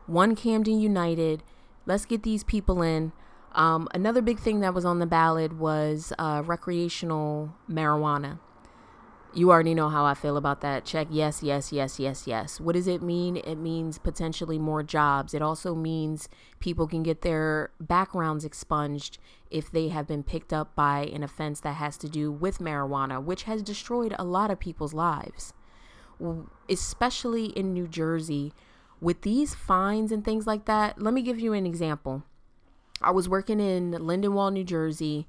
One 0.06 0.36
Camden 0.36 0.80
United. 0.80 1.42
Let's 1.88 2.06
get 2.06 2.22
these 2.22 2.44
people 2.44 2.84
in. 2.84 3.14
Um, 3.54 3.88
another 3.94 4.22
big 4.22 4.40
thing 4.40 4.62
that 4.62 4.74
was 4.74 4.86
on 4.86 5.00
the 5.00 5.06
ballot 5.06 5.54
was 5.58 6.14
uh, 6.18 6.42
recreational 6.46 7.54
marijuana. 7.70 8.40
You 9.34 9.50
already 9.50 9.74
know 9.74 9.88
how 9.88 10.04
I 10.04 10.14
feel 10.14 10.36
about 10.36 10.60
that. 10.60 10.84
Check 10.84 11.08
yes, 11.10 11.42
yes, 11.42 11.72
yes, 11.72 12.00
yes, 12.00 12.28
yes. 12.28 12.60
What 12.60 12.74
does 12.76 12.88
it 12.88 13.02
mean? 13.02 13.38
It 13.38 13.56
means 13.56 13.98
potentially 13.98 14.60
more 14.60 14.84
jobs. 14.84 15.34
It 15.34 15.42
also 15.42 15.74
means 15.74 16.28
people 16.60 16.86
can 16.86 17.02
get 17.02 17.22
their 17.22 17.72
backgrounds 17.80 18.44
expunged 18.44 19.20
if 19.50 19.72
they 19.72 19.88
have 19.88 20.06
been 20.06 20.24
picked 20.24 20.52
up 20.52 20.76
by 20.76 21.06
an 21.14 21.24
offense 21.24 21.62
that 21.62 21.76
has 21.76 21.96
to 21.98 22.10
do 22.10 22.30
with 22.30 22.60
marijuana, 22.60 23.24
which 23.24 23.44
has 23.44 23.64
destroyed 23.64 24.14
a 24.20 24.26
lot 24.26 24.52
of 24.52 24.60
people's 24.60 24.94
lives, 24.94 25.54
especially 26.70 27.46
in 27.46 27.74
New 27.74 27.88
Jersey. 27.88 28.54
With 29.00 29.22
these 29.22 29.56
fines 29.56 30.12
and 30.12 30.26
things 30.26 30.46
like 30.46 30.66
that, 30.66 31.02
let 31.02 31.14
me 31.14 31.22
give 31.22 31.40
you 31.40 31.54
an 31.54 31.66
example. 31.66 32.24
I 33.04 33.12
was 33.12 33.30
working 33.30 33.60
in 33.60 33.92
Lindenwold, 33.92 34.54
New 34.54 34.64
Jersey 34.64 35.28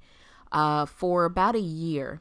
uh, 0.51 0.87
for 0.87 1.25
about 1.25 1.55
a 1.55 1.61
year. 1.61 2.21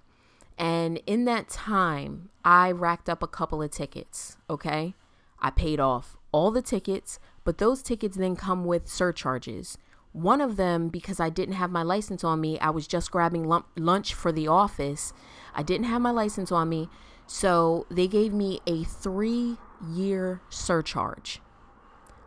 And 0.57 1.01
in 1.07 1.25
that 1.25 1.49
time, 1.49 2.29
I 2.45 2.71
racked 2.71 3.09
up 3.09 3.23
a 3.23 3.27
couple 3.27 3.61
of 3.61 3.71
tickets. 3.71 4.37
Okay. 4.49 4.93
I 5.39 5.49
paid 5.49 5.79
off 5.79 6.17
all 6.31 6.51
the 6.51 6.61
tickets, 6.61 7.19
but 7.43 7.57
those 7.57 7.81
tickets 7.81 8.15
then 8.15 8.35
come 8.35 8.63
with 8.63 8.87
surcharges. 8.87 9.77
One 10.13 10.41
of 10.41 10.57
them, 10.57 10.89
because 10.89 11.19
I 11.19 11.29
didn't 11.29 11.55
have 11.55 11.71
my 11.71 11.83
license 11.83 12.23
on 12.23 12.41
me, 12.41 12.59
I 12.59 12.69
was 12.69 12.85
just 12.85 13.11
grabbing 13.11 13.51
lunch 13.75 14.13
for 14.13 14.31
the 14.31 14.47
office. 14.47 15.13
I 15.55 15.63
didn't 15.63 15.87
have 15.87 16.01
my 16.01 16.11
license 16.11 16.51
on 16.51 16.69
me. 16.69 16.89
So 17.27 17.85
they 17.89 18.07
gave 18.07 18.33
me 18.33 18.59
a 18.67 18.83
three 18.83 19.57
year 19.89 20.41
surcharge. 20.49 21.41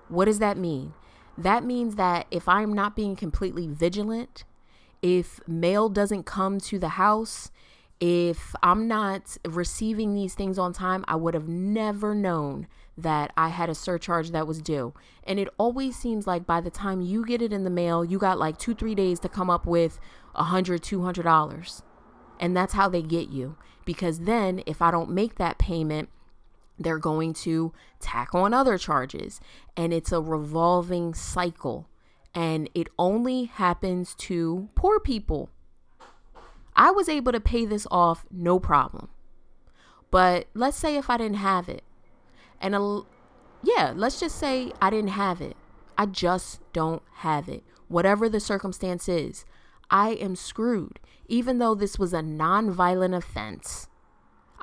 What 0.08 0.24
does 0.24 0.38
that 0.38 0.56
mean? 0.56 0.94
That 1.36 1.64
means 1.64 1.96
that 1.96 2.26
if 2.30 2.48
I'm 2.48 2.72
not 2.72 2.94
being 2.94 3.16
completely 3.16 3.66
vigilant, 3.66 4.44
if 5.02 5.40
mail 5.48 5.88
doesn't 5.88 6.24
come 6.24 6.58
to 6.60 6.78
the 6.78 6.90
house, 6.90 7.50
if 8.00 8.54
I'm 8.62 8.86
not 8.88 9.36
receiving 9.44 10.14
these 10.14 10.34
things 10.34 10.58
on 10.58 10.72
time, 10.72 11.04
I 11.08 11.16
would 11.16 11.34
have 11.34 11.48
never 11.48 12.14
known 12.14 12.66
that 12.96 13.32
I 13.36 13.48
had 13.48 13.68
a 13.68 13.74
surcharge 13.74 14.30
that 14.30 14.46
was 14.46 14.62
due. 14.62 14.94
And 15.24 15.38
it 15.38 15.48
always 15.58 15.96
seems 15.96 16.26
like 16.26 16.46
by 16.46 16.60
the 16.60 16.70
time 16.70 17.00
you 17.00 17.24
get 17.24 17.42
it 17.42 17.52
in 17.52 17.64
the 17.64 17.70
mail, 17.70 18.04
you 18.04 18.18
got 18.18 18.38
like 18.38 18.58
two, 18.58 18.74
three 18.74 18.94
days 18.94 19.18
to 19.20 19.28
come 19.28 19.50
up 19.50 19.66
with 19.66 19.98
a 20.34 20.44
hundred, 20.44 20.82
two 20.82 21.02
hundred 21.02 21.24
dollars. 21.24 21.82
And 22.38 22.56
that's 22.56 22.74
how 22.74 22.88
they 22.88 23.02
get 23.02 23.30
you. 23.30 23.56
Because 23.84 24.20
then 24.20 24.62
if 24.66 24.80
I 24.80 24.90
don't 24.90 25.10
make 25.10 25.36
that 25.36 25.58
payment, 25.58 26.08
they're 26.78 26.98
going 26.98 27.32
to 27.34 27.72
tack 28.00 28.34
on 28.34 28.52
other 28.52 28.78
charges. 28.78 29.40
And 29.76 29.92
it's 29.92 30.12
a 30.12 30.20
revolving 30.20 31.14
cycle. 31.14 31.88
And 32.34 32.68
it 32.74 32.88
only 32.98 33.44
happens 33.44 34.14
to 34.16 34.68
poor 34.74 34.98
people. 34.98 35.50
I 36.76 36.90
was 36.90 37.08
able 37.08 37.32
to 37.32 37.40
pay 37.40 37.64
this 37.64 37.86
off 37.90 38.26
no 38.30 38.58
problem. 38.58 39.08
But 40.10 40.46
let's 40.54 40.76
say 40.76 40.96
if 40.96 41.08
I 41.08 41.16
didn't 41.16 41.38
have 41.38 41.68
it, 41.68 41.82
and 42.60 42.74
a, 42.74 43.02
yeah, 43.62 43.92
let's 43.94 44.20
just 44.20 44.36
say 44.36 44.72
I 44.80 44.90
didn't 44.90 45.10
have 45.10 45.40
it. 45.40 45.56
I 45.96 46.06
just 46.06 46.60
don't 46.72 47.02
have 47.16 47.48
it. 47.48 47.62
Whatever 47.88 48.28
the 48.28 48.40
circumstance 48.40 49.08
is, 49.08 49.44
I 49.90 50.10
am 50.10 50.34
screwed. 50.34 50.98
Even 51.26 51.58
though 51.58 51.74
this 51.74 51.98
was 51.98 52.12
a 52.12 52.22
non-violent 52.22 53.14
offense, 53.14 53.88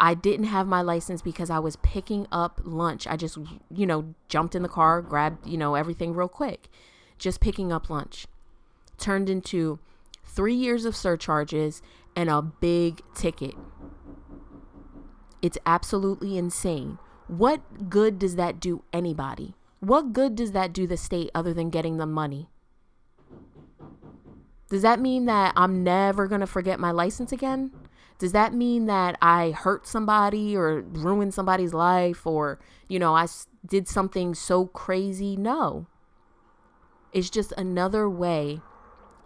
I 0.04 0.16
didn't 0.16 0.48
have 0.48 0.66
my 0.66 0.82
license 0.82 1.22
because 1.22 1.52
I 1.52 1.60
was 1.60 1.76
picking 1.76 2.26
up 2.32 2.60
lunch. 2.64 3.06
I 3.06 3.16
just, 3.16 3.38
you 3.70 3.86
know, 3.86 4.16
jumped 4.28 4.56
in 4.56 4.64
the 4.64 4.68
car, 4.68 5.00
grabbed, 5.00 5.46
you 5.46 5.60
know, 5.60 5.76
everything 5.76 6.16
real 6.16 6.28
quick. 6.28 6.70
Just 7.20 7.40
picking 7.40 7.72
up 7.72 7.88
lunch. 7.88 8.26
Turned 8.98 9.30
into 9.30 9.78
three 10.26 10.56
years 10.56 10.86
of 10.86 10.96
surcharges 10.96 11.84
and 12.16 12.32
a 12.32 12.42
big 12.42 13.04
ticket. 13.14 13.54
It's 15.44 15.60
absolutely 15.68 16.36
insane. 16.36 16.98
What 17.28 17.88
good 17.88 18.18
does 18.18 18.38
that 18.38 18.60
do 18.60 18.84
anybody? 18.92 19.54
What 19.82 20.14
good 20.14 20.36
does 20.36 20.52
that 20.54 20.74
do 20.74 20.88
the 20.88 20.98
state 20.98 21.30
other 21.36 21.54
than 21.54 21.70
getting 21.70 21.98
the 21.98 22.08
money? 22.08 22.50
Does 24.68 24.82
that 24.82 25.00
mean 25.00 25.26
that 25.26 25.54
I'm 25.56 25.84
never 25.84 26.28
going 26.28 26.42
to 26.42 26.48
forget 26.48 26.80
my 26.80 26.90
license 26.90 27.32
again? 27.32 27.72
Does 28.22 28.34
that 28.34 28.54
mean 28.54 28.86
that 28.86 29.18
I 29.20 29.50
hurt 29.50 29.88
somebody 29.88 30.56
or 30.56 30.82
ruined 30.82 31.34
somebody's 31.34 31.74
life 31.74 32.28
or, 32.28 32.60
you 32.88 33.00
know, 33.00 33.16
I 33.16 33.26
did 33.66 33.88
something 33.88 34.36
so 34.36 34.68
crazy? 34.68 35.36
No. 35.36 35.88
It's 37.14 37.32
just 37.32 37.52
another 37.54 38.08
way 38.08 38.62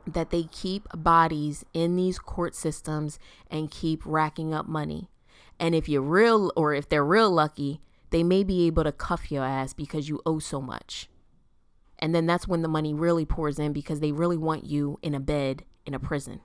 that 0.08 0.30
they 0.30 0.44
keep 0.44 0.88
bodies 0.96 1.66
in 1.74 1.98
these 1.98 2.18
court 2.18 2.56
systems 2.56 3.20
and 3.52 3.70
keep 3.70 4.02
racking 4.06 4.54
up 4.54 4.66
money. 4.66 5.10
And 5.60 5.76
if 5.76 5.90
you're 5.90 6.02
real, 6.02 6.54
or 6.56 6.74
if 6.74 6.88
they're 6.88 7.04
real 7.04 7.30
lucky, 7.30 7.82
they 8.12 8.24
may 8.24 8.46
be 8.46 8.66
able 8.66 8.86
to 8.86 8.94
cuff 8.94 9.30
your 9.30 9.44
ass 9.44 9.74
because 9.74 10.08
you 10.08 10.22
owe 10.26 10.40
so 10.40 10.62
much. 10.62 11.10
And 12.00 12.16
then 12.16 12.28
that's 12.28 12.48
when 12.48 12.62
the 12.62 12.70
money 12.70 12.94
really 12.94 13.26
pours 13.26 13.60
in 13.60 13.74
because 13.74 14.00
they 14.00 14.14
really 14.14 14.38
want 14.38 14.64
you 14.64 15.00
in 15.02 15.14
a 15.14 15.20
bed 15.20 15.66
in 15.86 15.94
a 15.94 16.00
prison. 16.00 16.40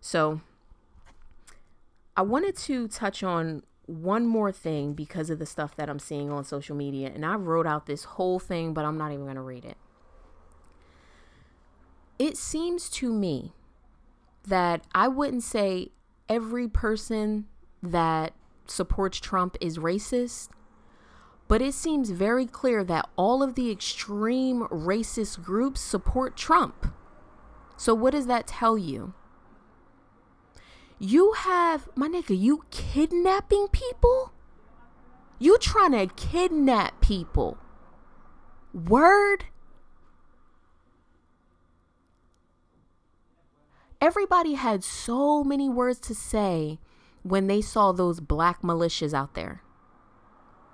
So 0.00 0.40
I 2.18 2.22
wanted 2.22 2.56
to 2.56 2.88
touch 2.88 3.22
on 3.22 3.62
one 3.86 4.26
more 4.26 4.50
thing 4.50 4.92
because 4.92 5.30
of 5.30 5.38
the 5.38 5.46
stuff 5.46 5.76
that 5.76 5.88
I'm 5.88 6.00
seeing 6.00 6.32
on 6.32 6.42
social 6.42 6.74
media. 6.74 7.12
And 7.14 7.24
I 7.24 7.36
wrote 7.36 7.64
out 7.64 7.86
this 7.86 8.02
whole 8.02 8.40
thing, 8.40 8.74
but 8.74 8.84
I'm 8.84 8.98
not 8.98 9.12
even 9.12 9.22
going 9.22 9.36
to 9.36 9.40
read 9.40 9.64
it. 9.64 9.76
It 12.18 12.36
seems 12.36 12.90
to 12.90 13.12
me 13.12 13.52
that 14.48 14.82
I 14.92 15.06
wouldn't 15.06 15.44
say 15.44 15.92
every 16.28 16.66
person 16.66 17.46
that 17.84 18.34
supports 18.66 19.20
Trump 19.20 19.56
is 19.60 19.78
racist, 19.78 20.48
but 21.46 21.62
it 21.62 21.72
seems 21.72 22.10
very 22.10 22.46
clear 22.46 22.82
that 22.82 23.08
all 23.14 23.44
of 23.44 23.54
the 23.54 23.70
extreme 23.70 24.66
racist 24.72 25.40
groups 25.44 25.80
support 25.80 26.36
Trump. 26.36 26.88
So, 27.76 27.94
what 27.94 28.10
does 28.10 28.26
that 28.26 28.48
tell 28.48 28.76
you? 28.76 29.14
You 30.98 31.32
have, 31.32 31.88
my 31.94 32.08
nigga, 32.08 32.38
you 32.38 32.64
kidnapping 32.70 33.68
people? 33.68 34.32
You 35.38 35.56
trying 35.58 35.92
to 35.92 36.12
kidnap 36.14 37.00
people? 37.00 37.58
Word? 38.74 39.44
Everybody 44.00 44.54
had 44.54 44.82
so 44.82 45.44
many 45.44 45.68
words 45.68 45.98
to 46.00 46.14
say 46.14 46.78
when 47.22 47.46
they 47.46 47.60
saw 47.60 47.92
those 47.92 48.20
black 48.20 48.62
militias 48.62 49.14
out 49.14 49.34
there. 49.34 49.62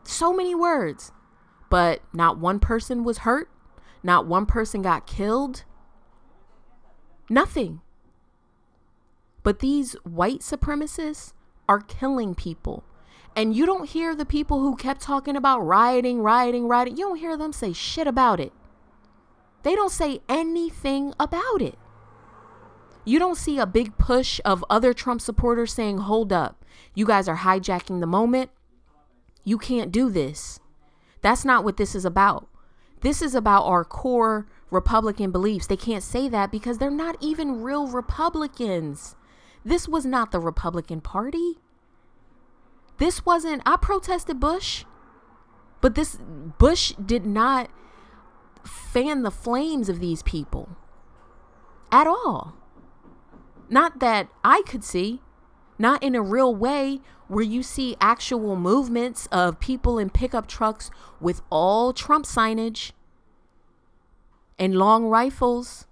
So 0.04 0.32
many 0.32 0.54
words, 0.54 1.12
but 1.70 2.00
not 2.12 2.38
one 2.38 2.60
person 2.60 3.04
was 3.04 3.18
hurt, 3.18 3.50
not 4.02 4.26
one 4.26 4.46
person 4.46 4.82
got 4.82 5.06
killed. 5.06 5.64
Nothing. 7.30 7.80
But 9.44 9.60
these 9.60 9.92
white 10.02 10.40
supremacists 10.40 11.32
are 11.68 11.78
killing 11.80 12.34
people. 12.34 12.82
And 13.36 13.54
you 13.54 13.66
don't 13.66 13.88
hear 13.88 14.14
the 14.14 14.24
people 14.24 14.60
who 14.60 14.74
kept 14.74 15.00
talking 15.00 15.36
about 15.36 15.60
rioting, 15.60 16.20
rioting, 16.20 16.66
rioting. 16.66 16.96
You 16.96 17.08
don't 17.08 17.18
hear 17.18 17.36
them 17.36 17.52
say 17.52 17.72
shit 17.72 18.08
about 18.08 18.40
it. 18.40 18.52
They 19.62 19.74
don't 19.74 19.92
say 19.92 20.20
anything 20.28 21.14
about 21.18 21.62
it. 21.62 21.78
You 23.04 23.18
don't 23.18 23.36
see 23.36 23.58
a 23.58 23.66
big 23.66 23.98
push 23.98 24.40
of 24.44 24.64
other 24.70 24.94
Trump 24.94 25.20
supporters 25.20 25.72
saying, 25.72 25.98
hold 25.98 26.32
up, 26.32 26.64
you 26.94 27.06
guys 27.06 27.28
are 27.28 27.38
hijacking 27.38 28.00
the 28.00 28.06
moment. 28.06 28.50
You 29.42 29.58
can't 29.58 29.92
do 29.92 30.08
this. 30.10 30.58
That's 31.20 31.44
not 31.44 31.64
what 31.64 31.76
this 31.76 31.94
is 31.94 32.04
about. 32.04 32.48
This 33.02 33.20
is 33.20 33.34
about 33.34 33.64
our 33.64 33.84
core 33.84 34.46
Republican 34.70 35.30
beliefs. 35.30 35.66
They 35.66 35.76
can't 35.76 36.02
say 36.02 36.28
that 36.30 36.50
because 36.50 36.78
they're 36.78 36.90
not 36.90 37.16
even 37.20 37.62
real 37.62 37.86
Republicans. 37.86 39.16
This 39.64 39.88
was 39.88 40.04
not 40.04 40.30
the 40.30 40.40
Republican 40.40 41.00
Party. 41.00 41.58
This 42.98 43.24
wasn't, 43.24 43.62
I 43.64 43.76
protested 43.76 44.38
Bush, 44.38 44.84
but 45.80 45.94
this 45.94 46.18
Bush 46.58 46.92
did 47.04 47.26
not 47.26 47.70
fan 48.64 49.22
the 49.22 49.30
flames 49.30 49.88
of 49.88 50.00
these 50.00 50.22
people 50.22 50.76
at 51.90 52.06
all. 52.06 52.54
Not 53.68 54.00
that 54.00 54.28
I 54.44 54.62
could 54.66 54.84
see, 54.84 55.22
not 55.78 56.02
in 56.02 56.14
a 56.14 56.22
real 56.22 56.54
way 56.54 57.00
where 57.28 57.44
you 57.44 57.62
see 57.62 57.96
actual 58.00 58.56
movements 58.56 59.26
of 59.32 59.60
people 59.60 59.98
in 59.98 60.10
pickup 60.10 60.46
trucks 60.46 60.90
with 61.20 61.40
all 61.50 61.92
Trump 61.92 62.26
signage 62.26 62.92
and 64.58 64.76
long 64.76 65.06
rifles. 65.06 65.86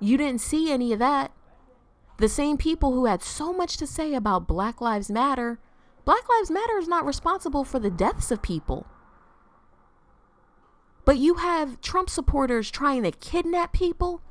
You 0.00 0.16
didn't 0.16 0.40
see 0.40 0.70
any 0.70 0.92
of 0.92 0.98
that. 0.98 1.32
The 2.18 2.28
same 2.28 2.56
people 2.56 2.92
who 2.92 3.06
had 3.06 3.22
so 3.22 3.52
much 3.52 3.76
to 3.76 3.86
say 3.86 4.14
about 4.14 4.46
Black 4.46 4.80
Lives 4.80 5.10
Matter, 5.10 5.58
Black 6.04 6.28
Lives 6.28 6.50
Matter 6.50 6.78
is 6.78 6.88
not 6.88 7.04
responsible 7.04 7.64
for 7.64 7.78
the 7.78 7.90
deaths 7.90 8.30
of 8.30 8.42
people. 8.42 8.86
But 11.04 11.18
you 11.18 11.34
have 11.34 11.80
Trump 11.80 12.10
supporters 12.10 12.70
trying 12.70 13.02
to 13.04 13.12
kidnap 13.12 13.72
people 13.72 14.22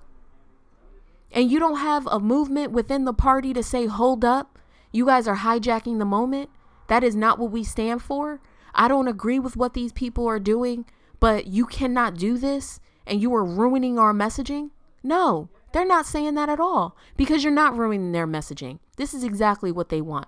and 1.31 1.51
you 1.51 1.59
don't 1.59 1.77
have 1.77 2.07
a 2.07 2.19
movement 2.19 2.71
within 2.71 3.05
the 3.05 3.13
party 3.13 3.53
to 3.53 3.61
say, 3.61 3.87
hold 3.87 4.23
up, 4.23 4.57
you 4.91 5.05
guys 5.05 5.27
are 5.27 5.37
hijacking 5.37 5.99
the 5.99 6.05
moment. 6.05 6.49
That 6.87 7.03
is 7.03 7.15
not 7.15 7.37
what 7.37 7.51
we 7.51 7.63
stand 7.63 8.01
for. 8.01 8.39
I 8.73 8.87
don't 8.87 9.07
agree 9.07 9.39
with 9.39 9.57
what 9.57 9.73
these 9.73 9.91
people 9.91 10.27
are 10.27 10.39
doing, 10.39 10.85
but 11.19 11.47
you 11.47 11.65
cannot 11.65 12.15
do 12.15 12.37
this 12.37 12.79
and 13.05 13.21
you 13.21 13.33
are 13.35 13.43
ruining 13.43 13.99
our 13.99 14.13
messaging. 14.13 14.71
No, 15.05 15.49
they're 15.71 15.85
not 15.85 16.07
saying 16.07 16.33
that 16.33 16.49
at 16.49 16.59
all 16.59 16.97
because 17.15 17.43
you're 17.43 17.53
not 17.53 17.77
ruining 17.77 18.11
their 18.11 18.25
messaging. 18.25 18.79
This 18.97 19.13
is 19.13 19.23
exactly 19.23 19.71
what 19.71 19.89
they 19.89 20.01
want. 20.01 20.27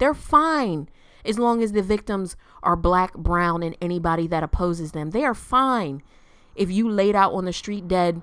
They're 0.00 0.12
fine 0.12 0.88
as 1.24 1.38
long 1.38 1.62
as 1.62 1.70
the 1.70 1.82
victims 1.82 2.36
are 2.62 2.74
black, 2.74 3.14
brown, 3.14 3.62
and 3.62 3.76
anybody 3.80 4.26
that 4.26 4.42
opposes 4.42 4.90
them. 4.90 5.10
They 5.10 5.24
are 5.24 5.34
fine 5.34 6.02
if 6.56 6.68
you 6.68 6.88
laid 6.90 7.14
out 7.14 7.32
on 7.32 7.44
the 7.44 7.52
street 7.52 7.86
dead 7.86 8.22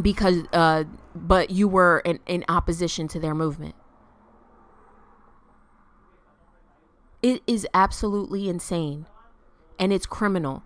because 0.00 0.44
uh 0.52 0.84
but 1.12 1.50
you 1.50 1.66
were 1.66 1.98
in, 2.04 2.20
in 2.26 2.44
opposition 2.48 3.08
to 3.08 3.18
their 3.18 3.34
movement 3.34 3.74
it 7.20 7.42
is 7.48 7.66
absolutely 7.74 8.48
insane 8.48 9.06
and 9.76 9.92
it's 9.92 10.06
criminal 10.06 10.62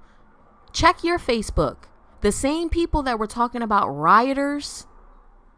Check 0.73 1.05
your 1.05 1.19
Facebook. 1.19 1.85
The 2.23 2.33
same 2.33 2.69
people 2.69 3.03
that 3.03 3.19
were 3.19 3.27
talking 3.27 3.63
about 3.63 3.89
rioters, 3.89 4.87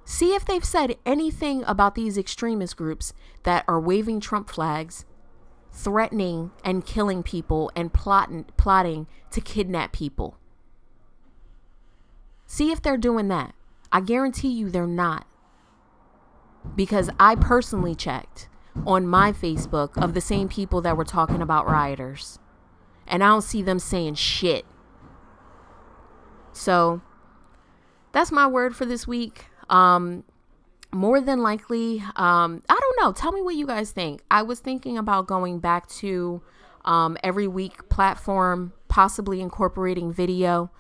see 0.05 0.35
if 0.35 0.47
they've 0.47 0.65
said 0.65 0.97
anything 1.05 1.63
about 1.65 1.95
these 1.95 2.17
extremist 2.17 2.77
groups 2.77 3.13
that 3.43 3.65
are 3.69 3.79
waving 3.79 4.21
Trump 4.21 4.49
flags, 4.49 5.05
threatening 5.71 6.53
and 6.65 6.87
killing 6.87 7.23
people 7.23 7.71
and 7.77 7.93
plotting 7.93 8.47
plotting 8.57 9.07
to 9.31 9.43
kidnap 9.43 9.93
people. 9.93 10.39
See 12.47 12.71
if 12.71 12.81
they're 12.81 12.97
doing 12.97 13.29
that. 13.29 13.55
I 13.93 14.01
guarantee 14.01 14.49
you 14.49 14.71
they're 14.71 14.87
not. 14.87 15.27
Because 16.75 17.11
I 17.21 17.35
personally 17.35 17.95
checked 17.95 18.49
on 18.87 19.07
my 19.07 19.33
Facebook 19.33 20.03
of 20.03 20.15
the 20.15 20.21
same 20.21 20.49
people 20.49 20.81
that 20.81 20.97
were 20.97 21.05
talking 21.05 21.43
about 21.43 21.67
rioters. 21.67 22.39
And 23.07 23.23
I 23.23 23.29
don't 23.29 23.43
see 23.43 23.61
them 23.61 23.79
saying 23.79 24.15
shit. 24.15 24.65
So 26.55 27.03
that's 28.13 28.33
my 28.33 28.47
word 28.47 28.75
for 28.75 28.87
this 28.87 29.07
week. 29.07 29.47
Um, 29.69 30.25
more 30.93 31.21
than 31.21 31.43
likely, 31.43 32.03
um, 32.17 32.63
I 32.69 32.79
don't 32.81 32.97
know. 33.01 33.13
Tell 33.13 33.33
me 33.33 33.43
what 33.43 33.57
you 33.57 33.67
guys 33.67 33.91
think. 33.91 34.23
I 34.31 34.43
was 34.43 34.61
thinking 34.61 34.97
about 34.97 35.27
going 35.27 35.59
back 35.59 35.89
to 35.89 36.41
um, 36.85 37.17
every 37.25 37.49
week 37.49 37.89
platform, 37.89 38.73
possibly 38.89 39.41
incorporating 39.41 40.13
video. 40.13 40.71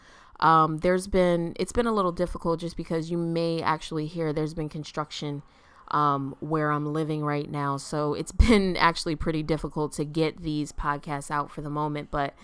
Um, 0.40 0.78
there's 0.78 1.08
been, 1.08 1.54
it's 1.58 1.72
been 1.72 1.86
a 1.86 1.92
little 1.92 2.12
difficult 2.12 2.60
just 2.60 2.76
because 2.76 3.10
you 3.10 3.18
may 3.18 3.60
actually 3.60 4.06
hear 4.06 4.32
there's 4.32 4.54
been 4.54 4.68
construction 4.68 5.42
um, 5.88 6.36
where 6.40 6.70
I'm 6.70 6.92
living 6.92 7.24
right 7.24 7.50
now. 7.50 7.76
So 7.76 8.14
it's 8.14 8.32
been 8.48 8.76
actually 8.76 9.16
pretty 9.16 9.42
difficult 9.42 9.92
to 9.94 10.04
get 10.04 10.42
these 10.42 10.70
podcasts 10.70 11.30
out 11.30 11.50
for 11.50 11.62
the 11.62 11.70
moment. 11.70 12.10
But 12.10 12.34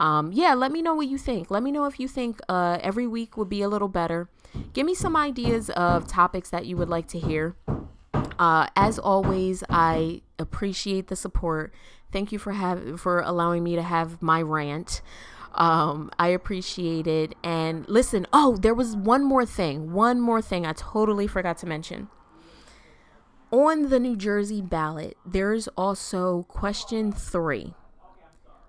um, 0.00 0.32
yeah, 0.32 0.54
let 0.54 0.72
me 0.72 0.80
know 0.80 0.94
what 0.94 1.08
you 1.08 1.18
think. 1.18 1.50
Let 1.50 1.62
me 1.62 1.70
know 1.70 1.84
if 1.84 2.00
you 2.00 2.08
think 2.08 2.40
uh, 2.48 2.78
every 2.80 3.06
week 3.06 3.36
would 3.36 3.50
be 3.50 3.60
a 3.60 3.68
little 3.68 3.86
better. 3.88 4.30
Give 4.72 4.86
me 4.86 4.94
some 4.94 5.14
ideas 5.14 5.68
of 5.70 6.08
topics 6.08 6.48
that 6.50 6.64
you 6.64 6.76
would 6.78 6.88
like 6.88 7.06
to 7.08 7.18
hear. 7.18 7.54
Uh, 8.38 8.66
as 8.74 8.98
always, 8.98 9.62
I 9.68 10.22
appreciate 10.38 11.08
the 11.08 11.16
support. 11.16 11.74
Thank 12.10 12.32
you 12.32 12.38
for 12.38 12.52
have 12.52 12.98
for 12.98 13.20
allowing 13.20 13.62
me 13.62 13.76
to 13.76 13.82
have 13.82 14.22
my 14.22 14.40
rant. 14.40 15.02
Um, 15.54 16.10
I 16.18 16.28
appreciate 16.28 17.06
it. 17.06 17.34
And 17.44 17.86
listen, 17.86 18.26
oh, 18.32 18.56
there 18.56 18.74
was 18.74 18.96
one 18.96 19.22
more 19.22 19.44
thing. 19.44 19.92
One 19.92 20.18
more 20.18 20.40
thing 20.40 20.64
I 20.64 20.72
totally 20.72 21.26
forgot 21.26 21.58
to 21.58 21.66
mention. 21.66 22.08
On 23.50 23.90
the 23.90 24.00
New 24.00 24.16
Jersey 24.16 24.62
ballot, 24.62 25.18
there's 25.26 25.68
also 25.76 26.44
question 26.48 27.12
three. 27.12 27.74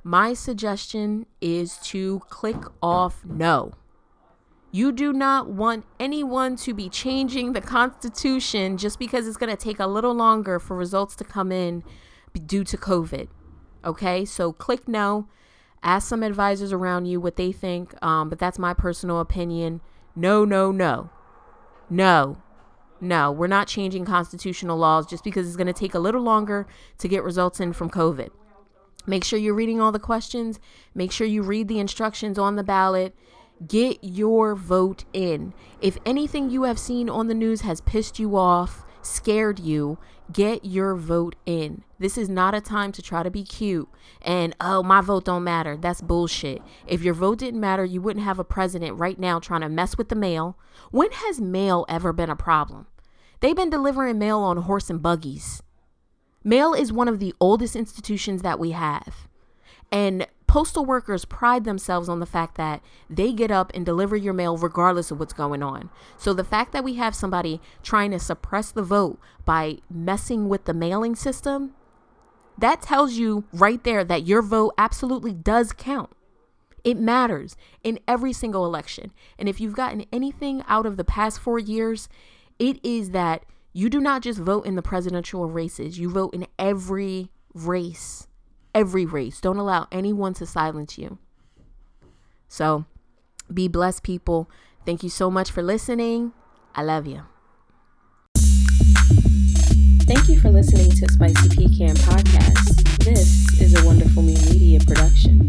My 0.04 0.34
suggestion 0.34 1.28
is 1.42 1.78
to 1.84 2.22
click 2.30 2.58
off 2.82 3.24
no. 3.24 3.74
You 4.72 4.92
do 4.92 5.12
not 5.14 5.50
want 5.50 5.86
anyone 6.00 6.56
to 6.58 6.74
be 6.74 6.90
changing 6.90 7.54
the 7.54 7.62
Constitution 7.62 8.78
just 8.78 8.98
because 8.98 9.28
it's 9.28 9.38
going 9.38 9.56
to 9.56 9.62
take 9.62 9.80
a 9.80 9.86
little 9.86 10.14
longer 10.14 10.60
for 10.60 10.76
results 10.76 11.16
to 11.18 11.24
come 11.24 11.52
in 11.52 11.84
due 12.46 12.64
to 12.64 12.78
COVID. 12.78 13.28
Okay, 13.84 14.26
so 14.26 14.54
click 14.54 14.88
no. 14.88 15.28
Ask 15.84 16.08
some 16.08 16.24
advisors 16.24 16.72
around 16.72 17.06
you 17.06 17.20
what 17.20 17.36
they 17.36 17.52
think, 17.52 17.94
um, 18.04 18.30
but 18.30 18.40
that's 18.40 18.58
my 18.58 18.74
personal 18.74 19.20
opinion. 19.20 19.82
No, 20.16 20.46
no, 20.46 20.72
no. 20.72 21.10
No, 21.90 22.38
no, 23.02 23.32
we're 23.32 23.48
not 23.48 23.68
changing 23.68 24.06
constitutional 24.06 24.78
laws 24.78 25.06
just 25.06 25.24
because 25.24 25.48
it's 25.48 25.58
going 25.58 25.68
to 25.68 25.74
take 25.74 25.94
a 25.94 26.00
little 26.00 26.22
longer 26.22 26.68
to 27.00 27.08
get 27.08 27.24
results 27.24 27.60
in 27.60 27.74
from 27.74 27.90
COVID. 27.90 28.30
Make 29.06 29.24
sure 29.24 29.40
you're 29.40 29.54
reading 29.54 29.82
all 29.82 29.92
the 29.92 30.00
questions. 30.00 30.60
Make 30.94 31.12
sure 31.12 31.28
you 31.28 31.42
read 31.42 31.68
the 31.68 31.80
instructions 31.80 32.38
on 32.38 32.56
the 32.56 32.64
ballot. 32.64 33.16
Get 33.68 34.00
your 34.02 34.56
vote 34.56 35.06
in. 35.14 35.54
If 35.82 35.98
anything 36.06 36.50
you 36.50 36.64
have 36.64 36.80
seen 36.80 37.10
on 37.10 37.28
the 37.28 37.34
news 37.34 37.62
has 37.62 37.82
pissed 37.82 38.18
you 38.18 38.36
off, 38.36 38.84
scared 39.04 39.60
you, 39.60 39.98
get 40.32 40.66
your 40.66 40.96
vote 40.96 41.36
in. 41.46 41.84
This 42.00 42.18
is 42.18 42.30
not 42.30 42.56
a 42.56 42.62
time 42.62 42.92
to 42.94 43.02
try 43.02 43.22
to 43.22 43.30
be 43.30 43.44
cute 43.44 43.90
and, 44.22 44.56
oh, 44.60 44.82
my 44.82 45.02
vote 45.02 45.26
don't 45.26 45.44
matter. 45.44 45.78
That's 45.78 46.02
bullshit. 46.02 46.62
If 46.88 47.04
your 47.04 47.14
vote 47.14 47.40
didn't 47.40 47.60
matter, 47.60 47.86
you 47.86 48.02
wouldn't 48.02 48.26
have 48.26 48.40
a 48.40 48.44
president 48.44 48.98
right 48.98 49.20
now 49.20 49.40
trying 49.40 49.62
to 49.62 49.70
mess 49.70 49.98
with 49.98 50.10
the 50.10 50.16
mail. 50.16 50.58
When 50.90 51.12
has 51.12 51.40
mail 51.40 51.86
ever 51.88 52.14
been 52.14 52.30
a 52.30 52.36
problem? 52.36 52.88
They've 53.40 53.56
been 53.56 53.70
delivering 53.70 54.20
mail 54.20 54.40
on 54.40 54.58
horse 54.58 54.90
and 54.90 55.02
buggies. 55.02 55.62
Mail 56.44 56.74
is 56.74 56.92
one 56.92 57.08
of 57.08 57.20
the 57.20 57.34
oldest 57.40 57.76
institutions 57.76 58.42
that 58.42 58.60
we 58.60 58.72
have. 58.72 59.28
And 59.92 60.28
postal 60.48 60.86
workers 60.86 61.26
pride 61.26 61.64
themselves 61.64 62.10
on 62.10 62.20
the 62.20 62.26
fact 62.26 62.56
that 62.56 62.82
they 63.10 63.32
get 63.32 63.52
up 63.52 63.72
and 63.74 63.86
deliver 63.86 64.16
your 64.16 64.34
mail 64.34 64.58
regardless 64.58 65.12
of 65.12 65.20
what's 65.20 65.34
going 65.34 65.64
on. 65.64 65.90
So 66.18 66.34
the 66.34 66.44
fact 66.44 66.72
that 66.74 66.84
we 66.84 66.96
have 66.96 67.16
somebody 67.16 67.62
trying 67.84 68.12
to 68.12 68.20
suppress 68.20 68.72
the 68.72 68.84
vote 68.84 69.20
by 69.46 69.78
messing 69.90 70.50
with 70.50 70.66
the 70.66 70.74
mailing 70.74 71.16
system, 71.16 71.74
that 72.58 72.82
tells 72.82 73.14
you 73.14 73.46
right 73.54 73.84
there 73.84 74.04
that 74.04 74.26
your 74.26 74.42
vote 74.42 74.74
absolutely 74.78 75.34
does 75.34 75.72
count. 75.72 76.10
It 76.84 76.98
matters 76.98 77.56
in 77.84 78.00
every 78.08 78.34
single 78.34 78.66
election. 78.66 79.12
And 79.38 79.48
if 79.48 79.62
you've 79.62 79.76
gotten 79.76 80.06
anything 80.12 80.64
out 80.68 80.86
of 80.86 80.98
the 80.98 81.04
past 81.04 81.40
four 81.40 81.60
years, 81.60 82.10
it 82.60 82.80
is 82.84 83.12
that 83.12 83.46
you 83.74 83.90
do 83.90 84.00
not 84.00 84.22
just 84.22 84.40
vote 84.40 84.66
in 84.66 84.76
the 84.76 84.82
presidential 84.82 85.48
races, 85.48 85.98
you 85.98 86.10
vote 86.10 86.34
in 86.34 86.48
every 86.60 87.32
race. 87.54 88.28
Every 88.74 89.06
race. 89.06 89.42
Don't 89.42 89.58
allow 89.58 89.88
anyone 89.92 90.34
to 90.36 90.46
silence 90.46 90.98
you. 90.98 91.18
So 92.48 92.86
be 93.54 93.68
blessed, 93.68 94.04
people. 94.04 94.50
Thank 94.86 95.04
you 95.04 95.10
so 95.10 95.30
much 95.30 95.52
for 95.52 95.62
listening. 95.62 96.34
I 96.74 96.84
love 96.84 97.06
you. 97.06 97.24
Thank 100.06 100.28
you 100.28 100.40
for 100.40 100.50
listening 100.50 100.92
to 100.92 101.08
Spicy 101.12 101.50
Pecan 101.50 101.96
Podcast. 101.96 103.04
This 103.04 103.62
is 103.62 103.82
a 103.82 103.86
wonderful 103.86 104.24
me 104.24 104.36
media 104.50 104.80
production. 104.80 105.48